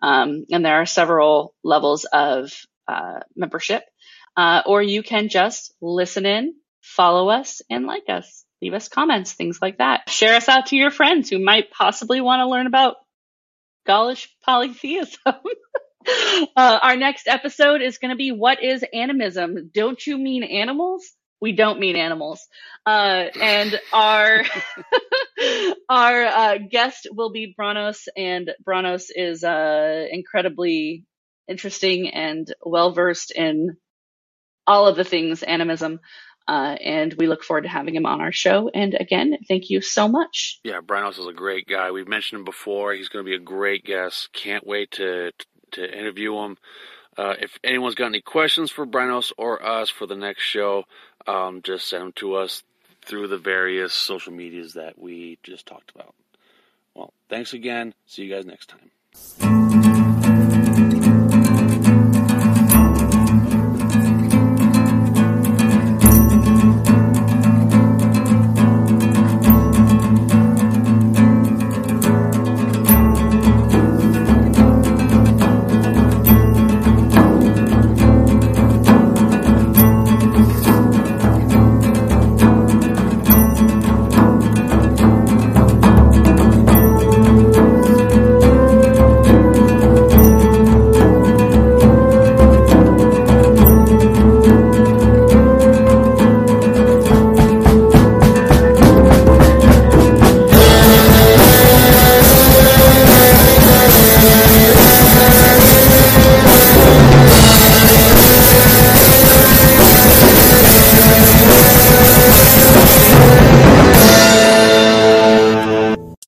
[0.00, 2.52] Um, and there are several levels of
[2.86, 3.82] uh, membership.
[4.36, 8.44] Uh, or you can just listen in, follow us, and like us.
[8.62, 10.08] Leave us comments, things like that.
[10.08, 12.96] Share us out to your friends who might possibly want to learn about
[13.86, 15.18] Gaulish polytheism.
[15.26, 19.70] uh, our next episode is going to be What is Animism?
[19.72, 21.04] Don't you mean animals?
[21.40, 22.46] We don't mean animals.
[22.86, 24.42] Uh, and our
[25.88, 31.04] our uh, guest will be Branos, and Branos is uh, incredibly
[31.48, 33.76] interesting and well versed in
[34.66, 36.00] all of the things animism.
[36.46, 38.70] Uh, and we look forward to having him on our show.
[38.72, 40.60] And again, thank you so much.
[40.64, 41.90] Yeah, Branos is a great guy.
[41.90, 42.94] We've mentioned him before.
[42.94, 44.30] He's going to be a great guest.
[44.32, 45.32] Can't wait to
[45.72, 46.56] to interview him.
[47.18, 50.84] Uh, if anyone's got any questions for Branos or us for the next show,
[51.28, 52.62] um, just send them to us
[53.04, 56.14] through the various social medias that we just talked about.
[56.94, 57.94] Well, thanks again.
[58.06, 59.97] See you guys next time.